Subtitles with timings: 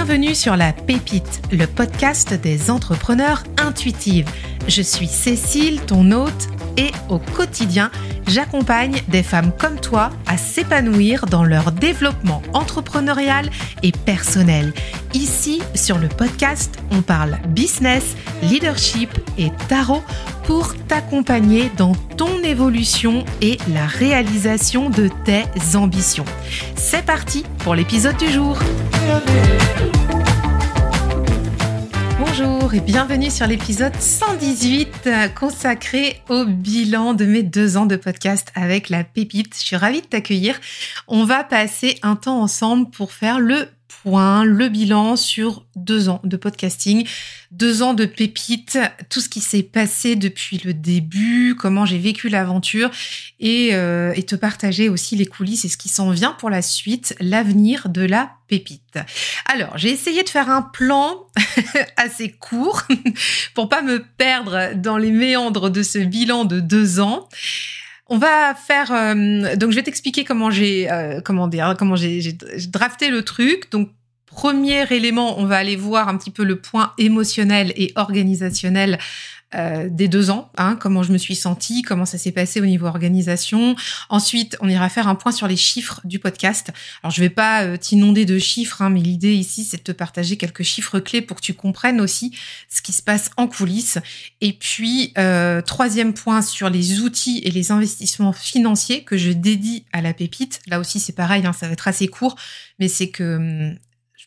[0.00, 4.30] Bienvenue sur La Pépite, le podcast des entrepreneurs intuitives.
[4.68, 7.90] Je suis Cécile, ton hôte, et au quotidien,
[8.28, 13.50] j'accompagne des femmes comme toi à s'épanouir dans leur développement entrepreneurial
[13.82, 14.72] et personnel.
[15.14, 20.02] Ici, sur le podcast, on parle business, leadership et tarot
[20.44, 25.44] pour t'accompagner dans ton évolution et la réalisation de tes
[25.76, 26.24] ambitions.
[26.76, 28.58] C'est parti pour l'épisode du jour.
[32.38, 37.96] Bonjour et bienvenue sur l'épisode 118 euh, consacré au bilan de mes deux ans de
[37.96, 39.54] podcast avec la pépite.
[39.54, 40.60] Je suis ravie de t'accueillir.
[41.08, 46.20] On va passer un temps ensemble pour faire le point, le bilan sur deux ans
[46.24, 47.06] de podcasting,
[47.50, 48.78] deux ans de pépites,
[49.08, 52.90] tout ce qui s'est passé depuis le début, comment j'ai vécu l'aventure
[53.40, 56.62] et, euh, et te partager aussi les coulisses et ce qui s'en vient pour la
[56.62, 58.98] suite, l'avenir de la pépite.
[59.46, 61.26] Alors, j'ai essayé de faire un plan
[61.96, 62.82] assez court
[63.54, 67.28] pour pas me perdre dans les méandres de ce bilan de deux ans.
[68.08, 72.36] On va faire euh, donc je vais t'expliquer comment j'ai euh, comment dire comment j'ai
[72.68, 73.70] drafté le truc.
[73.70, 73.90] Donc
[74.24, 78.98] premier élément, on va aller voir un petit peu le point émotionnel et organisationnel
[79.54, 82.66] euh, des deux ans, hein, comment je me suis sentie, comment ça s'est passé au
[82.66, 83.76] niveau organisation.
[84.10, 86.70] Ensuite, on ira faire un point sur les chiffres du podcast.
[87.02, 89.92] Alors, je vais pas euh, t'inonder de chiffres, hein, mais l'idée ici, c'est de te
[89.92, 92.36] partager quelques chiffres clés pour que tu comprennes aussi
[92.68, 93.98] ce qui se passe en coulisses.
[94.42, 99.84] Et puis, euh, troisième point sur les outils et les investissements financiers que je dédie
[99.94, 100.60] à la pépite.
[100.66, 102.36] Là aussi, c'est pareil, hein, ça va être assez court,
[102.78, 103.78] mais c'est que hum,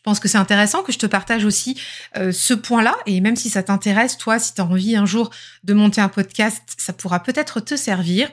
[0.02, 1.80] pense que c'est intéressant que je te partage aussi
[2.16, 2.96] euh, ce point-là.
[3.06, 5.30] Et même si ça t'intéresse, toi, si tu envie un jour
[5.64, 8.28] de monter un podcast, ça pourra peut-être te servir.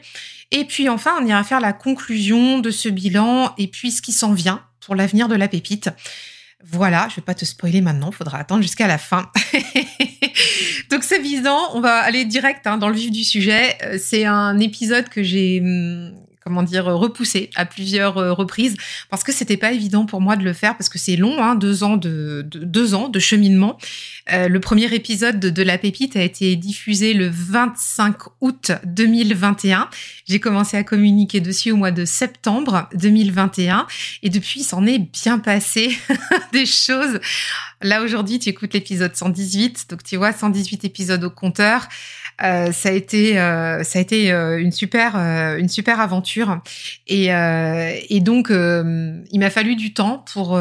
[0.52, 4.12] Et puis enfin, on ira faire la conclusion de ce bilan et puis ce qui
[4.12, 5.90] s'en vient pour l'avenir de la pépite.
[6.66, 9.32] Voilà, je vais pas te spoiler maintenant, faudra attendre jusqu'à la fin.
[10.90, 13.78] Donc c'est visant, on va aller direct hein, dans le vif du sujet.
[13.84, 16.14] Euh, c'est un épisode que j'ai hum,
[16.44, 18.76] comment dire, repoussé à plusieurs euh, reprises
[19.10, 21.56] parce que c'était pas évident pour moi de le faire parce que c'est long, hein,
[21.56, 23.78] deux ans de, deux ans de cheminement.
[24.32, 29.90] Euh, le premier épisode de, La Pépite a été diffusé le 25 août 2021.
[30.28, 33.86] J'ai commencé à communiquer dessus au mois de septembre 2021
[34.24, 35.98] et depuis, il s'en est bien passé
[36.54, 37.20] des choses.
[37.82, 41.88] Là aujourd'hui, tu écoutes l'épisode 118, donc tu vois 118 épisodes au compteur.
[42.44, 45.16] Euh, ça a été euh, ça a été euh, une super
[45.58, 46.60] une super aventure.
[47.08, 50.60] Et, et donc il m'a fallu du temps pour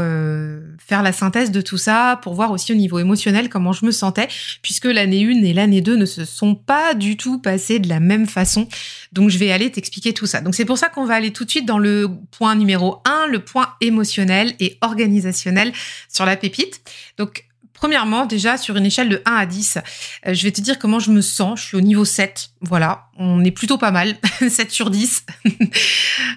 [0.79, 3.91] faire la synthèse de tout ça pour voir aussi au niveau émotionnel comment je me
[3.91, 4.29] sentais
[4.63, 8.01] puisque l'année 1 et l'année 2 ne se sont pas du tout passées de la
[8.01, 8.69] même façon.
[9.13, 10.41] Donc je vais aller t'expliquer tout ça.
[10.41, 13.27] Donc c'est pour ça qu'on va aller tout de suite dans le point numéro 1
[13.29, 15.73] le point émotionnel et organisationnel
[16.09, 16.81] sur la pépite.
[17.19, 17.48] Donc
[17.79, 19.79] Premièrement, déjà sur une échelle de 1 à 10,
[20.27, 21.61] euh, je vais te dire comment je me sens.
[21.61, 22.51] Je suis au niveau 7.
[22.61, 24.17] Voilà, on est plutôt pas mal.
[24.49, 25.25] 7 sur 10.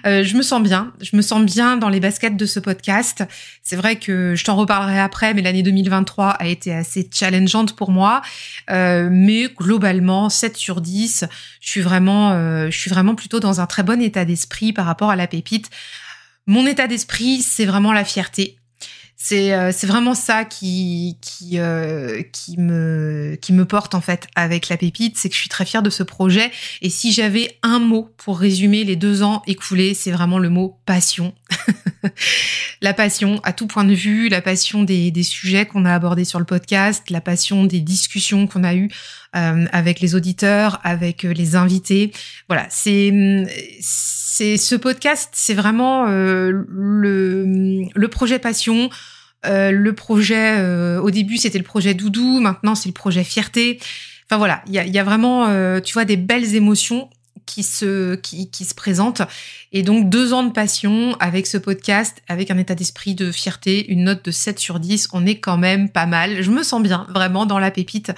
[0.04, 0.92] Euh, je me sens bien.
[1.00, 3.22] Je me sens bien dans les baskets de ce podcast.
[3.62, 7.92] C'est vrai que je t'en reparlerai après, mais l'année 2023 a été assez challengeante pour
[7.92, 8.20] moi.
[8.70, 11.24] Euh, mais globalement, 7 sur 10.
[11.60, 12.32] Je suis vraiment,
[12.68, 15.70] je suis vraiment plutôt dans un très bon état d'esprit par rapport à la pépite.
[16.46, 18.56] Mon état d'esprit, c'est vraiment la fierté
[19.24, 24.26] c'est euh, c'est vraiment ça qui qui euh, qui me qui me porte en fait
[24.34, 26.50] avec la pépite, c'est que je suis très fière de ce projet.
[26.80, 30.76] Et si j'avais un mot pour résumer les deux ans écoulés, c'est vraiment le mot
[30.86, 31.34] passion.
[32.82, 36.24] la passion à tout point de vue, la passion des, des sujets qu'on a abordés
[36.24, 38.90] sur le podcast, la passion des discussions qu'on a eues
[39.36, 42.10] euh, avec les auditeurs, avec les invités.
[42.48, 43.46] Voilà, c'est
[43.78, 48.90] c'est ce podcast, c'est vraiment le le projet passion
[49.44, 53.78] euh, le projet, euh, au début, c'était le projet Doudou, maintenant c'est le projet Fierté.
[54.26, 57.10] Enfin voilà, il y a, y a, vraiment, euh, tu vois, des belles émotions
[57.44, 59.22] qui se, qui, qui, se présentent.
[59.72, 63.90] Et donc, deux ans de passion avec ce podcast, avec un état d'esprit de fierté,
[63.90, 66.42] une note de 7 sur 10, on est quand même pas mal.
[66.42, 68.12] Je me sens bien, vraiment, dans la pépite.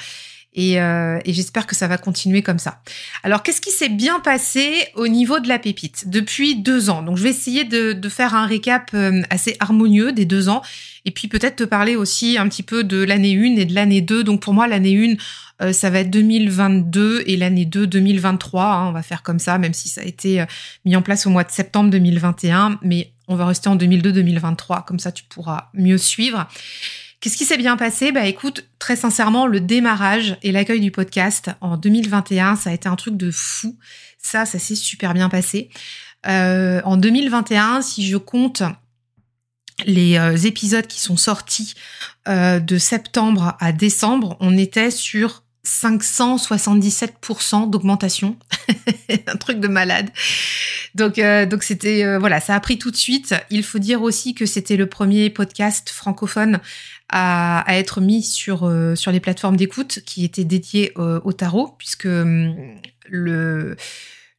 [0.55, 2.81] Et, euh, et j'espère que ça va continuer comme ça.
[3.23, 7.03] Alors, qu'est-ce qui s'est bien passé au niveau de la pépite depuis deux ans?
[7.03, 10.63] Donc, je vais essayer de, de faire un récap euh, assez harmonieux des deux ans,
[11.05, 14.01] et puis peut-être te parler aussi un petit peu de l'année 1 et de l'année
[14.01, 14.23] 2.
[14.23, 15.17] Donc, pour moi, l'année 1,
[15.63, 18.65] euh, ça va être 2022 et l'année 2, 2023.
[18.65, 20.47] Hein, on va faire comme ça, même si ça a été euh,
[20.85, 24.99] mis en place au mois de septembre 2021, mais on va rester en 2002-2023, comme
[24.99, 26.47] ça tu pourras mieux suivre.
[27.25, 28.13] Qu'est-ce qui s'est bien passé?
[28.13, 32.87] Bah écoute, très sincèrement, le démarrage et l'accueil du podcast en 2021, ça a été
[32.87, 33.79] un truc de fou.
[34.19, 35.71] Ça, ça s'est super bien passé.
[36.27, 38.63] Euh, en 2021, si je compte
[39.87, 41.73] les épisodes qui sont sortis
[42.27, 48.37] de septembre à décembre, on était sur 577% d'augmentation,
[49.27, 50.11] un truc de malade.
[50.95, 53.35] Donc, euh, donc c'était euh, voilà, ça a pris tout de suite.
[53.51, 56.61] Il faut dire aussi que c'était le premier podcast francophone
[57.09, 62.07] à, être mis sur euh, sur les plateformes d'écoute qui était dédié au tarot, puisque
[62.07, 62.77] hum,
[63.09, 63.77] le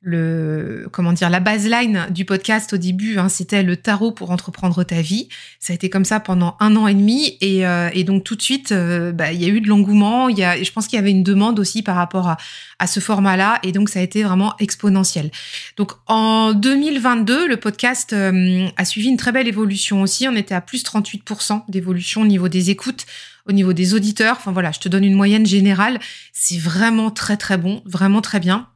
[0.05, 4.83] le comment dire la baseline du podcast au début hein, c'était le tarot pour entreprendre
[4.83, 5.29] ta vie.
[5.59, 7.37] Ça a été comme ça pendant un an et demi.
[7.41, 10.29] Et, euh, et donc tout de suite euh, bah, il y a eu de l'engouement.
[10.29, 12.37] Il y a je pense qu'il y avait une demande aussi par rapport à,
[12.77, 15.31] à ce format là et donc ça a été vraiment exponentiel.
[15.75, 20.27] Donc en 2022 le podcast euh, a suivi une très belle évolution aussi.
[20.27, 23.07] On était à plus 38% d'évolution au niveau des écoutes
[23.47, 24.35] au niveau des auditeurs.
[24.37, 25.99] Enfin voilà je te donne une moyenne générale.
[26.31, 28.67] C'est vraiment très très bon vraiment très bien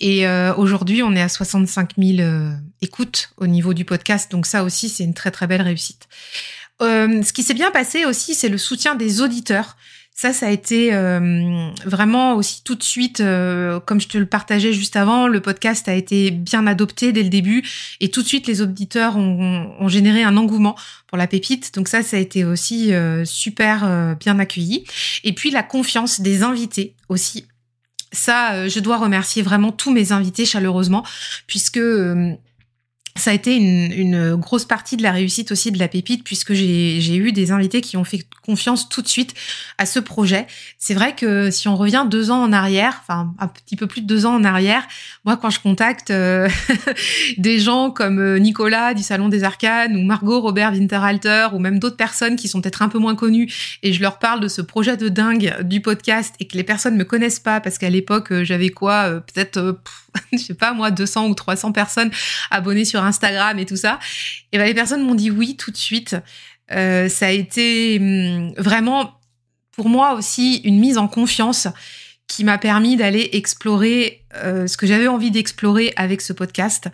[0.00, 4.30] et euh, aujourd'hui, on est à 65 000 euh, écoutes au niveau du podcast.
[4.30, 6.08] Donc ça aussi, c'est une très très belle réussite.
[6.80, 9.76] Euh, ce qui s'est bien passé aussi, c'est le soutien des auditeurs.
[10.14, 10.90] Ça, ça a été
[11.86, 13.22] vraiment aussi tout de suite,
[13.86, 17.30] comme je te le partageais juste avant, le podcast a été bien adopté dès le
[17.30, 17.66] début
[17.98, 21.74] et tout de suite les auditeurs ont, ont généré un engouement pour la pépite.
[21.74, 22.92] Donc ça, ça a été aussi
[23.24, 24.84] super bien accueilli.
[25.24, 27.46] Et puis la confiance des invités aussi
[28.12, 31.04] ça, euh, je dois remercier vraiment tous mes invités chaleureusement,
[31.46, 32.32] puisque euh,
[33.16, 37.16] ça a été une, grosse partie de la réussite aussi de la pépite puisque j'ai
[37.16, 39.34] eu des invités qui ont fait confiance tout de suite
[39.76, 40.46] à ce projet.
[40.78, 44.00] C'est vrai que si on revient deux ans en arrière, enfin un petit peu plus
[44.00, 44.86] de deux ans en arrière,
[45.24, 46.48] moi quand je contacte euh,
[47.38, 51.78] des gens comme euh, Nicolas du Salon des Arcanes ou Margot Robert Winterhalter ou même
[51.78, 53.52] d'autres personnes qui sont peut-être un peu moins connues
[53.82, 56.96] et je leur parle de ce projet de dingue du podcast et que les personnes
[56.96, 59.78] me connaissent pas parce qu'à l'époque euh, j'avais quoi peut-être
[60.32, 62.10] je sais pas moi 200 ou 300 personnes
[62.50, 63.98] abonnées sur Instagram et tout ça.
[64.52, 66.16] Et ben les personnes m'ont dit oui tout de suite.
[66.70, 69.18] Euh, ça a été hum, vraiment
[69.72, 71.68] pour moi aussi une mise en confiance
[72.32, 76.88] qui m'a permis d'aller explorer euh, ce que j'avais envie d'explorer avec ce podcast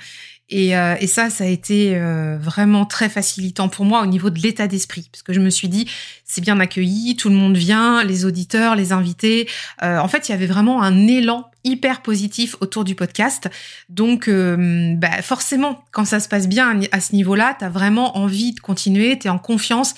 [0.49, 4.31] et, euh, et, ça, ça a été euh, vraiment très facilitant pour moi au niveau
[4.31, 5.89] de l'état d'esprit, parce que je me suis dit,
[6.25, 9.47] c'est bien accueilli, tout le monde vient, les auditeurs, les invités.
[9.83, 13.51] En fait, il y avait vraiment un élan hyper positif autour du podcast.
[13.91, 18.55] Donc, bah, forcément, quand ça se passe bien à ce niveau-là, tu as vraiment envie
[18.55, 19.95] de continuer, tu es en confiance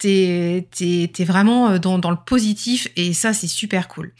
[0.00, 4.12] t'es es, vraiment dans, dans, le positif et ça c'est super cool.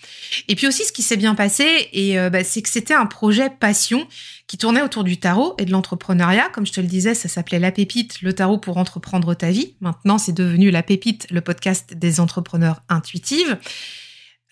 [0.49, 3.51] Et puis aussi ce qui s'est bien passé et bah, c'est que c'était un projet
[3.51, 4.07] passion
[4.51, 6.49] qui tournait autour du tarot et de l'entrepreneuriat.
[6.49, 9.75] Comme je te le disais, ça s'appelait La Pépite, le tarot pour entreprendre ta vie.
[9.81, 13.57] Maintenant, c'est devenu La Pépite, le podcast des entrepreneurs intuitives.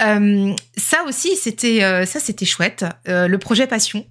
[0.00, 2.84] Euh, ça aussi, c'était euh, ça, c'était chouette.
[3.08, 4.06] Euh, le projet passion.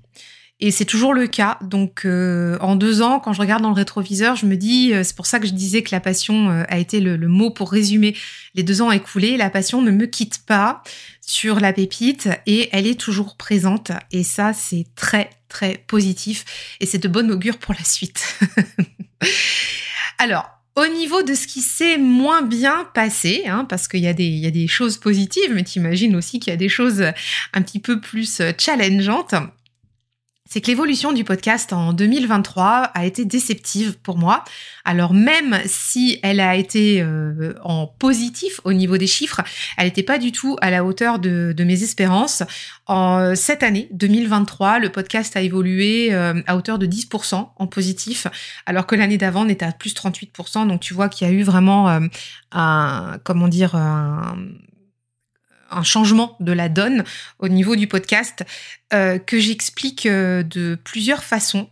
[0.60, 1.60] Et c'est toujours le cas.
[1.62, 5.28] Donc, en deux ans, quand je regarde dans le rétroviseur, je me dis, c'est pour
[5.28, 8.16] ça que je disais que la passion a été le, le, mot pour résumer
[8.56, 9.38] les deux ans écoulés.
[9.38, 10.82] La passion ne me quitte pas
[11.28, 13.92] sur la pépite et elle est toujours présente.
[14.12, 16.46] Et ça, c'est très, très positif
[16.80, 18.40] et c'est de bon augure pour la suite.
[20.18, 24.48] Alors, au niveau de ce qui s'est moins bien passé, hein, parce qu'il y, y
[24.48, 27.04] a des choses positives, mais tu imagines aussi qu'il y a des choses
[27.54, 29.36] un petit peu plus challengeantes
[30.50, 34.44] c'est que l'évolution du podcast en 2023 a été déceptive pour moi.
[34.86, 39.42] Alors même si elle a été euh, en positif au niveau des chiffres,
[39.78, 42.44] elle n'était pas du tout à la hauteur de, mes espérances.
[42.86, 48.28] En cette année 2023, le podcast a évolué euh, à hauteur de 10% en positif,
[48.66, 50.68] alors que l'année d'avant on était à plus 38%.
[50.68, 52.00] Donc tu vois qu'il y a eu vraiment euh,
[52.54, 54.38] un comment dire un,
[55.70, 57.04] un changement de la donne
[57.40, 58.44] au niveau du podcast
[58.94, 61.70] euh, que j'explique euh, de plusieurs façons.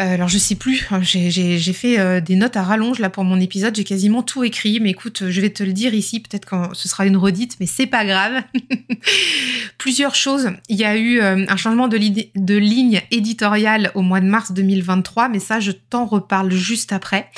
[0.00, 3.38] Euh, alors je sais plus, hein, j'ai fait des notes à rallonge là pour mon
[3.38, 6.74] épisode, j'ai quasiment tout écrit, mais écoute, je vais te le dire ici, peut-être quand
[6.74, 8.42] ce sera une redite, mais c'est pas grave.
[9.78, 10.50] Plusieurs choses.
[10.68, 15.38] Il y a eu un changement de, ligne éditoriale au mois de mars 2023, mais
[15.38, 17.30] ça je t'en reparle juste après.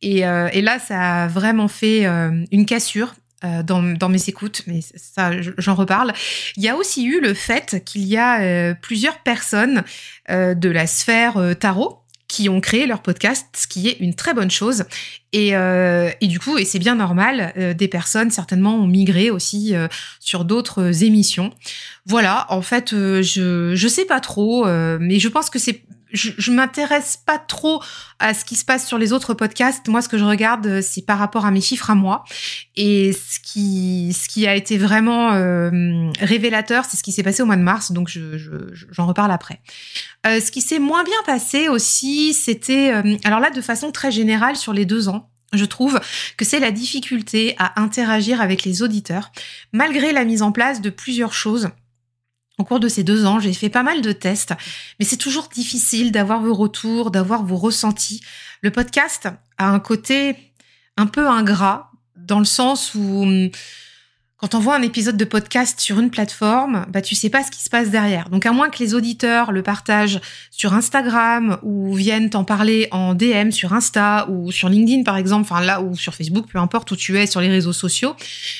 [0.00, 3.14] Et, là, ça a vraiment fait une cassure
[3.46, 6.12] euh, dans, mes écoutes, mais ça, j'en reparle.
[6.56, 9.82] Il y a aussi eu le fait qu'il y a euh, plusieurs personnes
[10.30, 11.98] euh, de la sphère tarot
[12.28, 14.84] qui ont créé leur podcast, ce qui est une très bonne chose.
[15.32, 19.74] Et, et du coup, et c'est bien normal, des personnes certainement ont migré aussi
[20.18, 21.52] sur d'autres émissions.
[22.04, 24.66] Voilà, en fait, je je sais pas trop,
[24.98, 25.82] mais je pense que c'est
[26.12, 27.82] je, je m'intéresse pas trop
[28.18, 29.88] à ce qui se passe sur les autres podcasts.
[29.88, 32.24] Moi, ce que je regarde, euh, c'est par rapport à mes chiffres à moi.
[32.76, 37.42] Et ce qui, ce qui a été vraiment euh, révélateur, c'est ce qui s'est passé
[37.42, 37.92] au mois de mars.
[37.92, 38.36] Donc, je,
[38.90, 39.60] j'en reparle après.
[40.26, 42.92] Euh, ce qui s'est moins bien passé aussi, c'était,
[43.24, 45.30] alors là, de façon très générale, sur les deux ans.
[45.52, 46.00] Je trouve
[46.36, 49.30] que c'est la difficulté à interagir avec les auditeurs,
[49.72, 51.70] malgré la mise en place de plusieurs choses
[52.58, 54.54] au cours de ces deux ans, j'ai fait pas mal de tests,
[54.98, 58.22] mais c'est toujours difficile d'avoir vos retours, d'avoir vos ressentis.
[58.62, 60.36] Le podcast a un côté
[60.96, 63.26] un peu ingrat, dans le sens où
[64.46, 67.50] quand on voit un épisode de podcast sur une plateforme, bah tu sais pas ce
[67.50, 68.28] qui se passe derrière.
[68.28, 70.20] Donc à moins que les auditeurs le partagent
[70.52, 75.48] sur Instagram ou viennent t'en parler en DM sur Insta ou sur LinkedIn par exemple,
[75.50, 78.14] enfin là ou sur Facebook, peu importe où tu es sur les réseaux sociaux,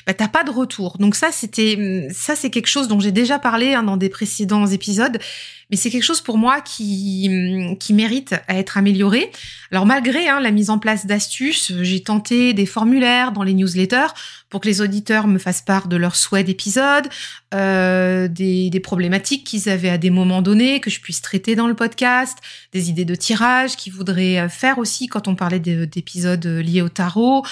[0.09, 0.99] bah t'as pas de retour.
[0.99, 4.67] Donc ça c'était ça c'est quelque chose dont j'ai déjà parlé hein, dans des précédents
[4.67, 5.21] épisodes
[5.71, 9.31] mais c'est quelque chose pour moi qui, qui mérite à être amélioré.
[9.71, 14.15] Alors malgré hein, la mise en place d'astuces, j'ai tenté des formulaires dans les newsletters
[14.49, 17.09] pour que les auditeurs me fassent part de leurs souhaits d'épisodes,
[17.55, 21.67] euh, des, des problématiques qu'ils avaient à des moments donnés, que je puisse traiter dans
[21.67, 22.39] le podcast,
[22.73, 27.45] des idées de tirage qu'ils voudraient faire aussi quand on parlait d'épisodes liés au tarot.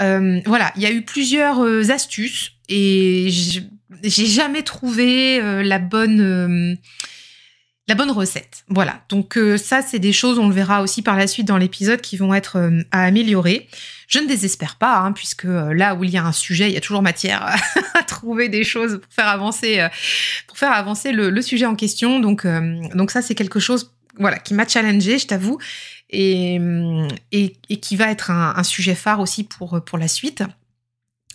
[0.00, 5.78] Euh, voilà, il y a eu plusieurs euh, astuces et j'ai jamais trouvé euh, la
[5.78, 6.74] bonne euh,
[7.88, 8.64] la bonne recette.
[8.68, 9.02] Voilà.
[9.08, 12.02] Donc euh, ça, c'est des choses, on le verra aussi par la suite dans l'épisode,
[12.02, 13.66] qui vont être euh, à améliorer.
[14.08, 16.74] Je ne désespère pas, hein, puisque euh, là où il y a un sujet, il
[16.74, 17.56] y a toujours matière
[17.94, 22.20] à trouver des choses pour faire avancer, le, sujet en question.
[22.20, 25.58] Donc, ça, c'est quelque chose, voilà, qui m'a challengé, je t'avoue,
[26.10, 26.60] et,
[27.32, 30.42] et, qui va être un, sujet phare aussi pour la suite.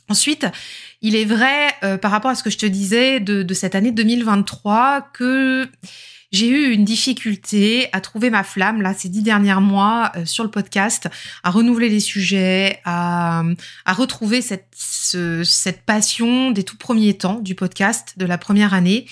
[0.09, 0.45] Ensuite,
[1.01, 5.09] il est vrai, par rapport à ce que je te disais de cette année 2023,
[5.13, 5.67] que
[6.33, 10.43] j'ai eu une difficulté à trouver ma flamme là ces dix derniers mois euh, sur
[10.43, 11.07] le podcast,
[11.43, 13.43] à renouveler les sujets, à,
[13.85, 19.05] à retrouver cette, cette passion des tout premiers temps du podcast de la première année.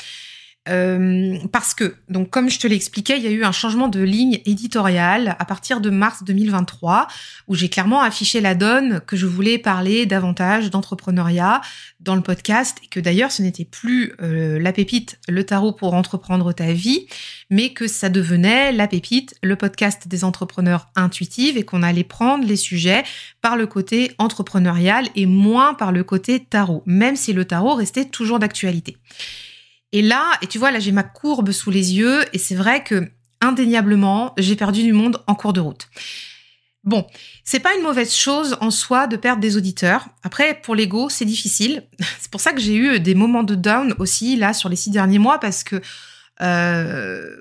[0.70, 4.00] Euh, parce que, donc, comme je te l'expliquais, il y a eu un changement de
[4.00, 7.08] ligne éditoriale à partir de mars 2023,
[7.48, 11.62] où j'ai clairement affiché la donne que je voulais parler davantage d'entrepreneuriat
[12.00, 15.96] dans le podcast, et que d'ailleurs, ce n'était plus euh, la pépite, le tarot pour
[15.96, 17.08] entreprendre ta vie,
[17.50, 22.46] mais que ça devenait la pépite, le podcast des entrepreneurs intuitifs, et qu'on allait prendre
[22.46, 23.04] les sujets
[23.42, 28.06] par le côté entrepreneurial et moins par le côté tarot, même si le tarot restait
[28.06, 28.98] toujours d'actualité.
[29.92, 32.84] Et là, et tu vois, là j'ai ma courbe sous les yeux et c'est vrai
[32.84, 33.10] que
[33.42, 35.90] indéniablement, j'ai perdu du monde en cours de route.
[36.84, 37.06] Bon,
[37.44, 40.08] c'est pas une mauvaise chose en soi de perdre des auditeurs.
[40.24, 41.84] Après, pour l'ego, c'est difficile.
[42.20, 44.90] C'est pour ça que j'ai eu des moments de down aussi là sur les six
[44.90, 45.80] derniers mois parce que
[46.42, 47.36] euh,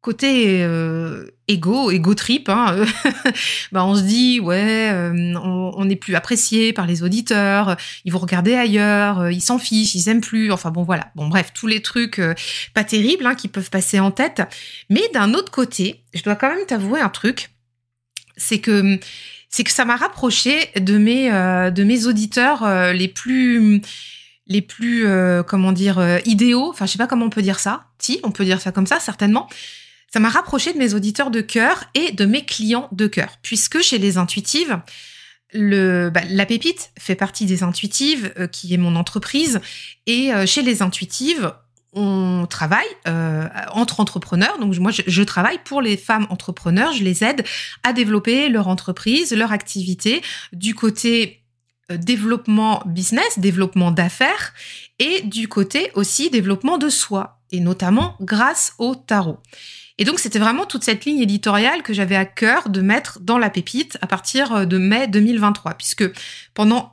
[0.00, 2.86] côté euh, égo, égo trip, hein, euh,
[3.72, 8.18] bah on se dit ouais, euh, on n'est plus apprécié par les auditeurs, ils vont
[8.18, 10.50] regarder ailleurs, euh, ils s'en fichent, ils aiment plus.
[10.52, 12.20] Enfin bon voilà, bon bref tous les trucs
[12.74, 14.42] pas terribles hein, qui peuvent passer en tête.
[14.90, 17.50] Mais d'un autre côté, je dois quand même t'avouer un truc,
[18.36, 18.98] c'est que
[19.48, 23.82] c'est que ça m'a rapproché de mes de mes auditeurs les plus
[24.46, 25.06] les plus
[25.46, 26.70] comment dire idéaux.
[26.70, 27.84] Enfin je sais pas comment on peut dire ça.
[27.98, 29.48] Si on peut dire ça comme ça certainement
[30.12, 33.80] ça m'a rapproché de mes auditeurs de cœur et de mes clients de cœur, puisque
[33.80, 34.78] chez les intuitives,
[35.54, 39.60] bah, la pépite fait partie des intuitives, euh, qui est mon entreprise,
[40.06, 41.52] et euh, chez les intuitives,
[41.94, 44.58] on travaille euh, entre entrepreneurs.
[44.58, 46.92] Donc moi, je, je, travaille pour les femmes entrepreneurs.
[46.92, 47.44] Je les aide
[47.82, 50.22] à développer leur entreprise, leur activité
[50.54, 51.42] du côté
[51.90, 54.54] développement business, développement d'affaires,
[54.98, 59.38] et du côté aussi développement de soi, et notamment grâce au tarot.
[59.98, 63.38] Et donc, c'était vraiment toute cette ligne éditoriale que j'avais à cœur de mettre dans
[63.38, 66.04] la pépite à partir euh, de mai 2023, puisque
[66.54, 66.92] pendant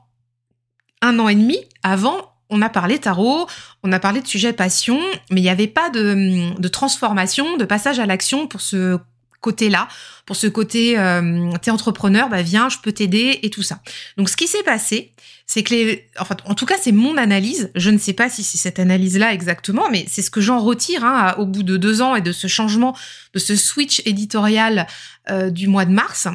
[1.02, 3.48] un an et demi avant, on a parlé tarot,
[3.84, 5.00] on a parlé de sujets passion,
[5.32, 9.00] mais il n'y avait pas de, de transformation, de passage à l'action pour ce
[9.42, 9.88] côté-là,
[10.26, 13.80] pour ce côté euh, t'es entrepreneur, bah viens, je peux t'aider et tout ça.
[14.18, 15.14] Donc ce qui s'est passé,
[15.50, 17.72] c'est que les, enfin, en tout cas, c'est mon analyse.
[17.74, 21.04] Je ne sais pas si c'est cette analyse-là exactement, mais c'est ce que j'en retire
[21.04, 22.96] hein, au bout de deux ans et de ce changement,
[23.34, 24.86] de ce switch éditorial
[25.32, 26.28] euh, du mois de mars.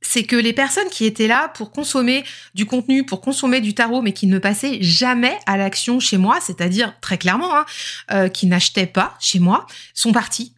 [0.00, 2.22] C'est que les personnes qui étaient là pour consommer
[2.54, 6.38] du contenu, pour consommer du tarot, mais qui ne passaient jamais à l'action chez moi,
[6.40, 7.66] c'est-à-dire très clairement, hein,
[8.12, 10.54] euh, qui n'achetaient pas chez moi, sont parties.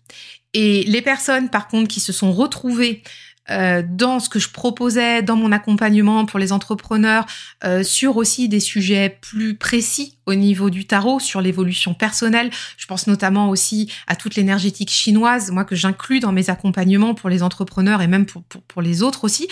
[0.55, 3.03] Et les personnes, par contre, qui se sont retrouvées
[3.51, 7.27] euh, dans ce que je proposais dans mon accompagnement pour les entrepreneurs,
[7.65, 12.51] euh, sur aussi des sujets plus précis au niveau du tarot, sur l'évolution personnelle.
[12.77, 17.29] Je pense notamment aussi à toute l'énergétique chinoise, moi que j'inclus dans mes accompagnements pour
[17.29, 19.49] les entrepreneurs et même pour, pour, pour les autres aussi.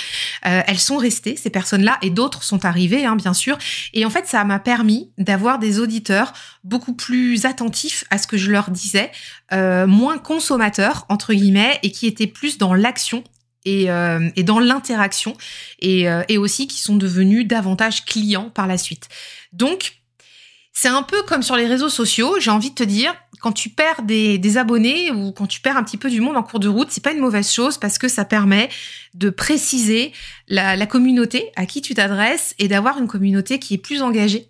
[0.47, 3.59] Euh, elles sont restées, ces personnes-là, et d'autres sont arrivées, hein, bien sûr.
[3.93, 6.33] Et en fait, ça m'a permis d'avoir des auditeurs
[6.65, 9.11] beaucoup plus attentifs à ce que je leur disais,
[9.53, 13.25] euh, moins consommateurs, entre guillemets, et qui étaient plus dans l'action
[13.69, 15.37] et, euh, et dans l'interaction
[15.81, 19.09] et, euh, et aussi qui sont devenus davantage clients par la suite.
[19.53, 19.99] Donc,
[20.73, 23.69] c'est un peu comme sur les réseaux sociaux, j'ai envie de te dire, quand tu
[23.69, 26.61] perds des, des, abonnés ou quand tu perds un petit peu du monde en cours
[26.61, 28.69] de route, c'est pas une mauvaise chose parce que ça permet
[29.15, 30.13] de préciser
[30.49, 34.49] la, la communauté à qui tu t'adresses et d'avoir une communauté qui est plus engagée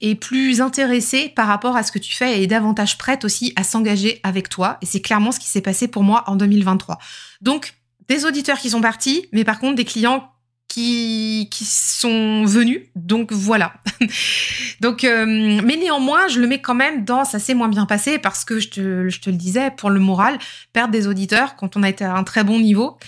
[0.00, 3.62] et plus intéressée par rapport à ce que tu fais et davantage prête aussi à
[3.62, 4.78] s'engager avec toi.
[4.82, 6.98] Et c'est clairement ce qui s'est passé pour moi en 2023.
[7.40, 7.74] Donc,
[8.08, 10.30] des auditeurs qui sont partis, mais par contre des clients
[10.68, 12.82] qui, qui sont venus.
[12.94, 13.74] Donc voilà.
[14.80, 15.24] Donc, euh,
[15.64, 18.60] mais néanmoins, je le mets quand même dans ça s'est moins bien passé parce que
[18.60, 20.38] je te, je te le disais, pour le moral,
[20.72, 22.98] perdre des auditeurs quand on a été à un très bon niveau,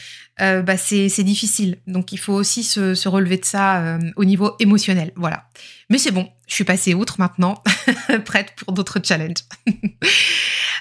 [0.40, 1.78] euh, bah c'est difficile.
[1.86, 5.12] Donc il faut aussi se, relever de ça euh, au niveau émotionnel.
[5.16, 5.48] Voilà.
[5.90, 7.62] Mais c'est bon, je suis passée outre maintenant,
[8.24, 9.44] prête pour d'autres challenges.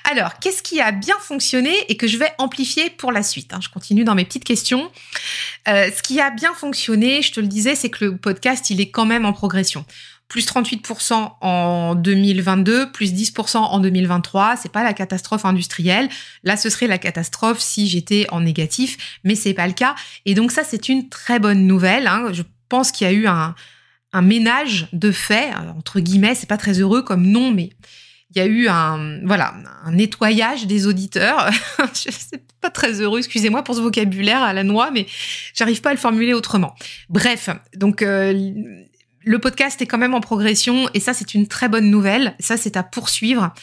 [0.10, 3.60] Alors, qu'est-ce qui a bien fonctionné et que je vais amplifier pour la suite hein?
[3.62, 4.90] Je continue dans mes petites questions.
[5.68, 8.80] Euh, ce qui a bien fonctionné, je te le disais, c'est que le podcast, il
[8.80, 9.86] est quand même en progression
[10.28, 14.58] plus 38% en 2022, plus 10% en 2023.
[14.58, 16.10] C'est pas la catastrophe industrielle.
[16.44, 19.96] Là, ce serait la catastrophe si j'étais en négatif, mais c'est pas le cas.
[20.26, 22.08] Et donc ça, c'est une très bonne nouvelle.
[22.08, 22.30] Hein.
[22.34, 23.56] Je pense qu'il y a eu un,
[24.20, 26.34] ménage de fait entre guillemets.
[26.34, 27.70] C'est pas très heureux comme nom, mais
[28.32, 28.98] il y a eu un
[29.92, 31.52] nettoyage des auditeurs.
[31.94, 35.06] c'est pas très heureux, excusez-moi pour ce vocabulaire à la noix, mais
[35.54, 36.76] j'arrive pas à le formuler autrement.
[37.10, 38.34] Bref, donc euh,
[39.28, 42.34] le podcast est quand même en progression et ça c'est une très bonne nouvelle.
[42.40, 43.54] Ça c'est à poursuivre.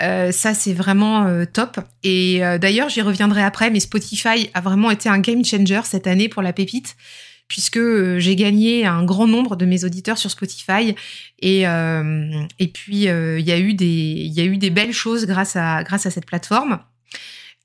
[0.00, 1.78] Euh, ça c'est vraiment euh, top.
[2.02, 6.06] Et euh, d'ailleurs j'y reviendrai après, mais Spotify a vraiment été un game changer cette
[6.06, 6.96] année pour la pépite
[7.48, 7.78] puisque
[8.16, 10.94] j'ai gagné un grand nombre de mes auditeurs sur Spotify
[11.42, 11.66] et
[12.72, 15.84] puis il y a eu des il y a eu des belles choses grâce à
[15.84, 16.78] grâce à cette plateforme.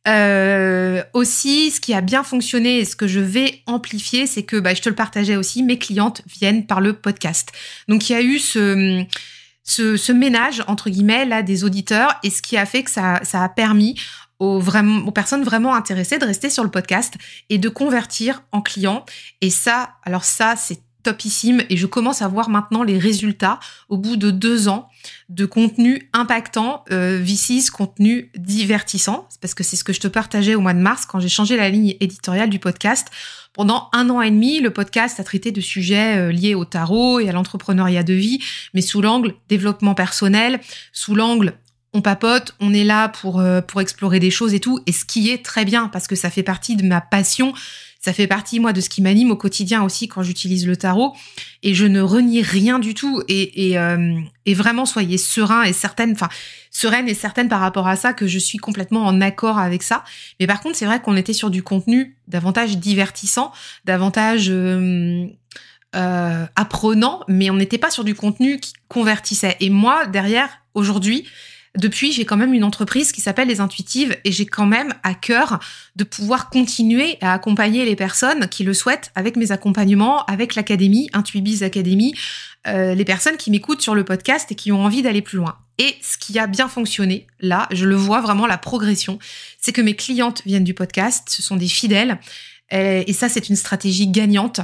[0.08, 4.58] Euh, aussi, ce qui a bien fonctionné et ce que je vais amplifier, c'est que
[4.58, 7.52] bah, je te le partageais aussi, mes clientes viennent par le podcast.
[7.88, 9.04] Donc il y a eu ce,
[9.64, 13.20] ce, ce, ménage entre guillemets là des auditeurs et ce qui a fait que ça,
[13.24, 14.00] ça a permis
[14.40, 17.16] aux, vraiment, aux personnes vraiment intéressées de rester sur le podcast
[17.50, 19.06] et de convertir en clients.
[19.42, 23.98] Et ça, alors ça, c'est topissime et je commence à voir maintenant les résultats au
[23.98, 24.90] bout de deux ans
[25.30, 29.28] de contenu impactant euh, V6 contenu divertissant.
[29.42, 31.58] Parce que c'est ce que je te partageais au mois de mars quand j'ai changé
[31.58, 33.08] la ligne éditoriale du podcast.
[33.54, 37.20] Pendant un an et demi le podcast a traité de sujets euh, liés au tarot
[37.20, 40.60] et à l'entrepreneuriat de vie mais sous l'angle développement personnel
[40.94, 41.56] sous l'angle
[41.94, 45.06] on papote, on est là pour euh, pour explorer des choses et tout, et ce
[45.06, 47.54] qui est très bien parce que ça fait partie de ma passion,
[48.00, 51.14] ça fait partie moi de ce qui m'anime au quotidien aussi quand j'utilise le tarot,
[51.64, 56.30] et je ne renie rien du tout euh, et vraiment soyez serein et certaine, enfin
[56.72, 60.04] sereine et certaine par rapport à ça que je suis complètement en accord avec ça.
[60.40, 63.52] Mais par contre c'est vrai qu'on était sur du contenu davantage divertissant,
[63.84, 65.28] davantage euh,
[65.96, 69.58] euh, apprenant, mais on n'était pas sur du contenu qui convertissait.
[69.60, 71.26] Et moi derrière aujourd'hui
[71.80, 75.14] depuis, j'ai quand même une entreprise qui s'appelle Les Intuitives et j'ai quand même à
[75.14, 75.60] cœur
[75.96, 81.10] de pouvoir continuer à accompagner les personnes qui le souhaitent avec mes accompagnements, avec l'académie,
[81.14, 82.14] Intuibiz Academy,
[82.68, 85.58] euh, les personnes qui m'écoutent sur le podcast et qui ont envie d'aller plus loin.
[85.78, 89.18] Et ce qui a bien fonctionné, là, je le vois vraiment la progression,
[89.62, 92.20] c'est que mes clientes viennent du podcast, ce sont des fidèles,
[92.72, 94.62] et ça, c'est une stratégie gagnante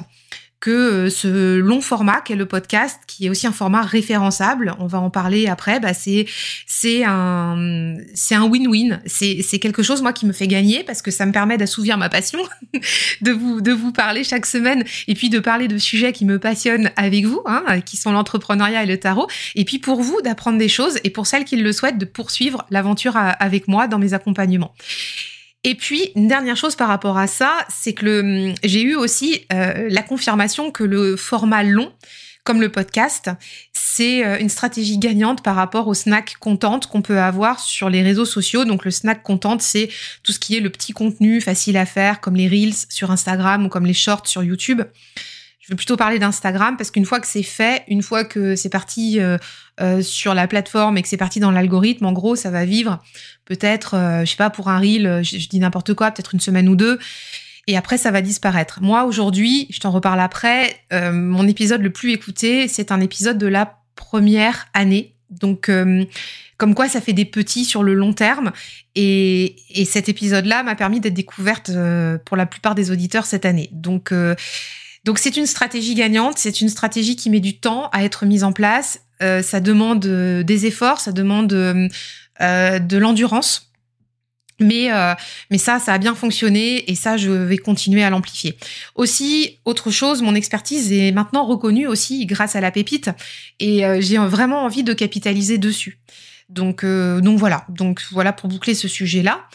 [0.60, 4.88] que euh, ce long format qu'est le podcast, qui est aussi un format référençable, on
[4.88, 6.26] va en parler après, bah c'est
[6.66, 9.02] c'est un c'est un win-win.
[9.06, 11.98] C'est c'est quelque chose moi qui me fait gagner parce que ça me permet d'assouvir
[11.98, 12.40] ma passion,
[13.22, 16.40] de vous de vous parler chaque semaine et puis de parler de sujets qui me
[16.40, 20.58] passionnent avec vous, hein, qui sont l'entrepreneuriat et le tarot, et puis pour vous d'apprendre
[20.58, 24.14] des choses et pour celles qui le souhaitent de poursuivre l'aventure avec moi dans mes
[24.14, 24.74] accompagnements.
[25.68, 29.88] Et puis, une dernière chose par rapport à ça, c'est que j'ai eu aussi euh,
[29.90, 31.92] la confirmation que le format long,
[32.44, 33.32] comme le podcast,
[33.74, 38.04] c'est euh, une stratégie gagnante par rapport au snack content qu'on peut avoir sur les
[38.04, 38.64] réseaux sociaux.
[38.64, 39.90] Donc le snack content, c'est
[40.22, 43.66] tout ce qui est le petit contenu facile à faire, comme les reels sur Instagram
[43.66, 44.84] ou comme les shorts sur YouTube.
[45.66, 48.70] Je veux plutôt parler d'Instagram parce qu'une fois que c'est fait, une fois que c'est
[48.70, 49.40] parti euh,
[49.82, 53.02] euh, sur la plateforme et que c'est parti dans l'algorithme, en gros, ça va vivre
[53.46, 56.70] peut-être, euh, je sais pas, pour un reel, je, dis n'importe quoi, peut-être une semaine
[56.70, 57.00] ou deux.
[57.66, 58.80] et après ça va disparaître.
[58.84, 63.40] Moi aujourd'hui, je t'en reparle après, euh, mon épisode le plus écouté, c'est un épisode
[63.40, 65.16] de la première année.
[65.32, 66.06] Donc euh,
[66.58, 68.52] comme quoi ça fait des petits sur le long terme
[68.94, 73.46] et, et cet épisode-là m'a permis d'être découverte euh, pour la plupart des auditeurs cette
[73.46, 73.70] année.
[73.72, 74.14] Donc
[75.06, 78.44] donc c'est une stratégie gagnante, c'est une stratégie qui met du temps à être mise
[78.44, 79.02] en place.
[79.20, 83.72] ça demande des efforts, ça demande de l'endurance.
[84.60, 85.14] Mais, euh,
[85.52, 88.58] mais ça, ça a bien fonctionné et ça, je vais continuer à l'amplifier.
[88.96, 93.10] Aussi, autre chose, mon expertise est maintenant reconnue aussi grâce à la pépite
[93.60, 96.00] et euh, j'ai vraiment envie de capitaliser dessus.
[96.48, 97.66] Donc, euh, donc voilà.
[97.70, 99.46] Donc voilà pour boucler ce sujet-là.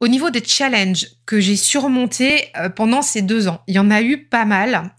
[0.00, 4.00] Au niveau des challenges que j'ai surmontés pendant ces deux ans, il y en a
[4.00, 4.92] eu pas mal.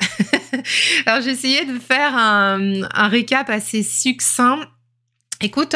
[1.05, 4.59] Alors j'ai essayé de faire un, récap assez succinct
[5.43, 5.75] Écoute,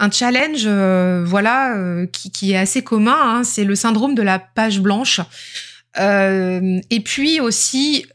[0.00, 4.40] un challenge, euh, voilà, euh, qui, est assez commun, hein, c'est le syndrome de la
[4.40, 5.20] page blanche.
[6.00, 8.06] Euh, et puis aussi,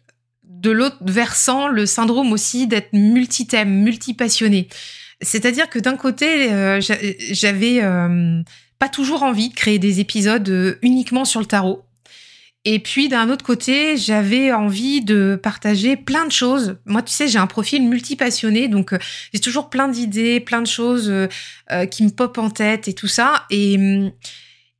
[0.43, 4.67] de l'autre versant, le syndrome aussi d'être multithème, multipassionné.
[5.21, 6.49] C'est-à-dire que d'un côté,
[7.31, 7.81] j'avais
[8.79, 11.83] pas toujours envie de créer des épisodes uniquement sur le tarot.
[12.65, 16.77] Et puis d'un autre côté, j'avais envie de partager plein de choses.
[16.85, 18.99] Moi, tu sais, j'ai un profil multipassionné, donc euh,
[19.33, 21.27] j'ai toujours plein d'idées, plein de choses euh,
[21.71, 23.45] euh, qui me popent en tête et tout ça.
[23.49, 23.77] Et,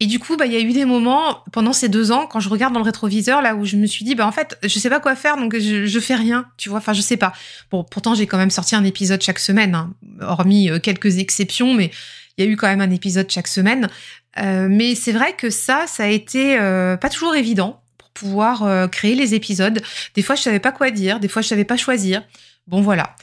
[0.01, 2.41] et du coup, bah, il y a eu des moments pendant ces deux ans, quand
[2.41, 4.77] je regarde dans le rétroviseur, là où je me suis dit, bah en fait, je
[4.77, 6.79] sais pas quoi faire, donc je, je fais rien, tu vois.
[6.79, 7.31] Enfin, je sais pas.
[7.71, 11.91] Bon, pourtant, j'ai quand même sorti un épisode chaque semaine, hein, hormis quelques exceptions, mais
[12.39, 13.89] il y a eu quand même un épisode chaque semaine.
[14.37, 18.63] Euh, mais c'est vrai que ça, ça a été euh, pas toujours évident pour pouvoir
[18.63, 19.81] euh, créer les épisodes.
[20.15, 22.23] Des fois, je savais pas quoi dire, des fois, je savais pas choisir.
[22.65, 23.15] Bon, voilà.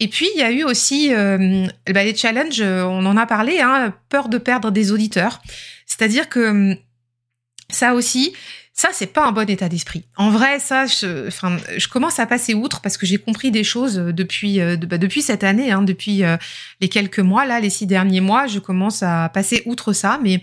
[0.00, 3.94] Et puis, il y a eu aussi bah, les challenges, on en a parlé, hein,
[4.08, 5.42] peur de perdre des auditeurs.
[5.86, 6.76] C'est-à-dire que
[7.70, 8.32] ça aussi,
[8.74, 10.04] ça, c'est pas un bon état d'esprit.
[10.16, 13.64] En vrai, ça, je, enfin, je commence à passer outre parce que j'ai compris des
[13.64, 16.38] choses depuis, euh, bah, depuis cette année, hein, depuis euh,
[16.80, 20.18] les quelques mois là, les six derniers mois, je commence à passer outre ça.
[20.22, 20.40] Mais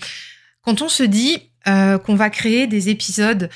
[0.61, 3.49] quand on se dit euh, qu'on va créer des épisodes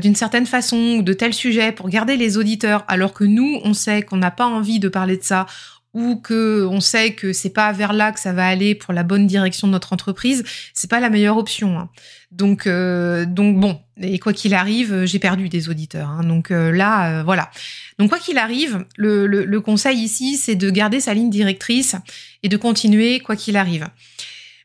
[0.00, 3.74] d'une certaine façon ou de tel sujet pour garder les auditeurs, alors que nous, on
[3.74, 5.46] sait qu'on n'a pas envie de parler de ça
[5.94, 9.02] ou que on sait que c'est pas vers là que ça va aller pour la
[9.02, 11.78] bonne direction de notre entreprise, c'est pas la meilleure option.
[11.78, 11.90] Hein.
[12.30, 16.08] Donc, euh, donc bon, et quoi qu'il arrive, j'ai perdu des auditeurs.
[16.08, 16.24] Hein.
[16.24, 17.50] donc euh, là, euh, voilà.
[17.98, 21.94] Donc quoi qu'il arrive, le, le, conseil ici, c'est de garder sa ligne directrice
[22.42, 23.86] et de continuer quoi qu'il arrive.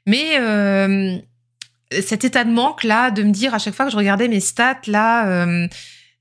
[0.06, 0.38] Mais
[1.92, 4.40] cet état de manque là, de me dire à chaque fois que je regardais mes
[4.40, 5.48] stats là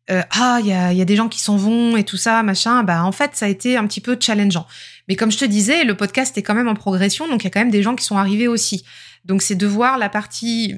[0.09, 2.85] ah il y a, y a, des gens qui s'en vont et tout ça machin
[2.85, 4.67] bah en fait ça a été un petit peu challengeant
[5.09, 7.49] mais comme je te disais le podcast est quand même en progression donc il y
[7.49, 8.85] a quand même des gens qui sont arrivés aussi.
[9.25, 10.77] Donc c'est de voir la partie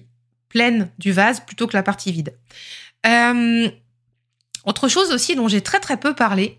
[0.49, 2.35] pleine du vase plutôt que la partie vide.
[3.07, 3.69] Euh,
[4.65, 6.59] autre chose aussi dont j'ai très très peu parlé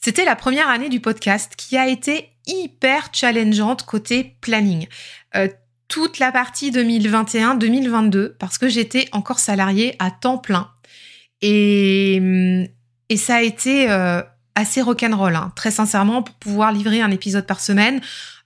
[0.00, 4.86] c'était la première année du podcast qui a été hyper challengeante côté planning.
[5.34, 5.48] Euh,
[5.88, 10.70] toute la partie 2021-2022 parce que j'étais encore salariée à temps plein.
[11.40, 12.20] Et,
[13.08, 14.22] et ça a été euh,
[14.58, 18.00] assez rock'n'roll, hein, très sincèrement, pour pouvoir livrer un épisode par semaine.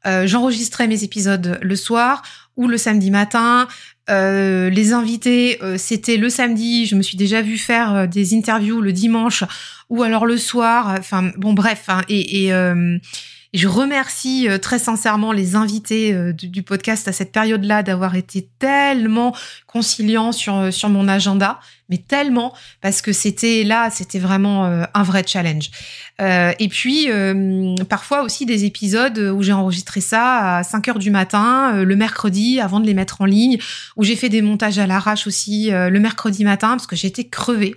[0.07, 2.23] Euh, J'enregistrais mes épisodes le soir
[2.57, 3.67] ou le samedi matin.
[4.11, 6.87] Euh, les invités, euh, c'était le samedi.
[6.87, 9.43] Je me suis déjà vu faire des interviews le dimanche
[9.89, 10.95] ou alors le soir.
[10.99, 11.85] Enfin, bon, bref.
[11.89, 12.53] Hein, et
[13.53, 18.49] je remercie euh, très sincèrement les invités euh, du, podcast à cette période-là d'avoir été
[18.59, 19.37] tellement
[19.67, 21.61] conciliants sur, euh, sur mon agenda,
[21.91, 25.71] mais tellement parce que c'était là, c'était vraiment un vrai challenge.
[26.19, 27.09] et puis
[27.91, 32.61] parfois aussi des épisodes où j'ai enregistré ça à 5 heures du matin le mercredi
[32.61, 33.59] avant de les mettre en ligne,
[33.97, 37.77] où j'ai fait des montages à l'arrache aussi le mercredi matin parce que j'étais crevée.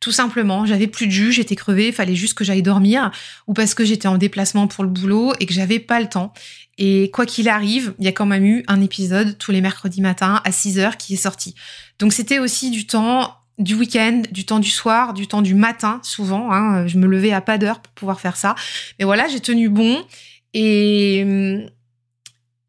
[0.00, 3.10] Tout simplement, j'avais plus de jus, j'étais crevée, fallait juste que j'aille dormir,
[3.46, 6.32] ou parce que j'étais en déplacement pour le boulot et que j'avais pas le temps.
[6.78, 10.02] Et quoi qu'il arrive, il y a quand même eu un épisode tous les mercredis
[10.02, 11.54] matins à 6 heures qui est sorti.
[11.98, 16.00] Donc c'était aussi du temps du week-end, du temps du soir, du temps du matin,
[16.02, 16.52] souvent.
[16.52, 16.86] Hein.
[16.86, 18.54] Je me levais à pas d'heure pour pouvoir faire ça.
[18.98, 20.04] Mais voilà, j'ai tenu bon.
[20.52, 21.70] Et hum,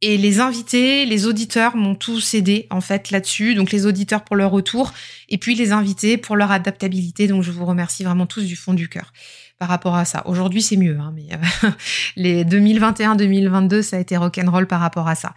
[0.02, 3.56] et les invités, les auditeurs m'ont tous aidé en fait là-dessus.
[3.56, 4.94] Donc les auditeurs pour leur retour
[5.30, 7.28] et puis les invités pour leur adaptabilité.
[7.28, 9.12] Donc je vous remercie vraiment tous du fond du cœur
[9.58, 10.22] par rapport à ça.
[10.28, 11.72] Aujourd'hui c'est mieux, hein, mais euh,
[12.16, 15.34] les 2021-2022 ça a été rock'n'roll par rapport à ça.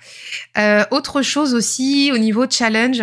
[0.59, 3.03] Euh, autre chose aussi au niveau challenge,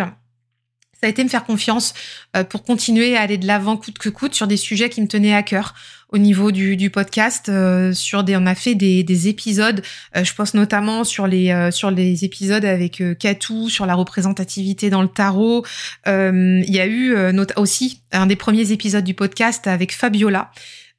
[1.00, 1.94] ça a été me faire confiance
[2.36, 5.06] euh, pour continuer à aller de l'avant coûte que coûte sur des sujets qui me
[5.06, 5.74] tenaient à cœur
[6.08, 7.48] au niveau du, du podcast.
[7.48, 9.82] Euh, sur des, on a fait des, des épisodes.
[10.16, 15.02] Euh, je pense notamment sur les sur les épisodes avec Katou sur la représentativité dans
[15.02, 15.64] le tarot.
[16.06, 17.16] Il y a eu
[17.56, 20.50] aussi un des premiers épisodes du podcast avec Fabiola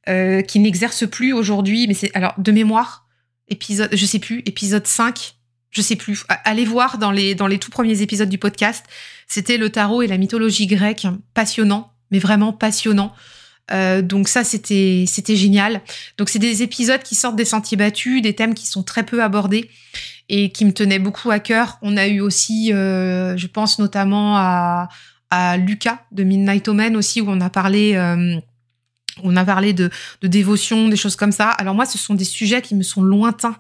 [0.05, 3.05] qui n'exerce plus aujourd'hui, mais c'est alors de mémoire
[3.47, 5.35] épisode, je sais plus, épisode 5
[5.71, 6.23] je sais plus.
[6.45, 8.85] Allez voir dans les dans les tout premiers épisodes du podcast.
[9.29, 13.13] C'était le tarot et la mythologie grecque, passionnant, mais vraiment passionnant.
[13.71, 15.81] Euh, donc ça c'était c'était génial.
[16.17, 19.21] Donc c'est des épisodes qui sortent des sentiers battus, des thèmes qui sont très peu
[19.21, 19.69] abordés
[20.27, 21.77] et qui me tenaient beaucoup à cœur.
[21.83, 24.89] On a eu aussi, euh, je pense notamment à
[25.29, 27.93] à Lucas de Midnight Omen aussi où on a parlé.
[27.95, 28.39] Euh,
[29.21, 29.89] on a parlé de,
[30.21, 31.49] de dévotion, des choses comme ça.
[31.49, 33.57] Alors moi, ce sont des sujets qui me sont lointains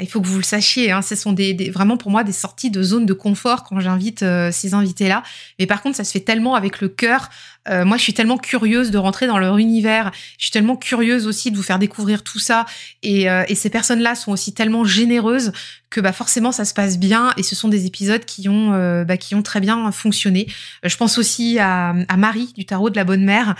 [0.00, 2.70] il faut que vous le sachiez, hein, ce sont des, vraiment pour moi des sorties
[2.70, 5.22] de zone de confort quand j'invite euh, ces invités-là.
[5.58, 7.28] Mais par contre, ça se fait tellement avec le cœur.
[7.68, 10.10] Euh, moi, je suis tellement curieuse de rentrer dans leur univers.
[10.38, 12.66] Je suis tellement curieuse aussi de vous faire découvrir tout ça.
[13.02, 15.52] Et, euh, ces personnes-là sont aussi tellement généreuses
[15.88, 17.32] que bah forcément ça se passe bien.
[17.36, 18.70] Et ce sont des épisodes qui ont
[19.04, 20.48] bah, qui ont très bien fonctionné.
[20.82, 23.54] Je pense aussi à, Marie du tarot de la bonne mère,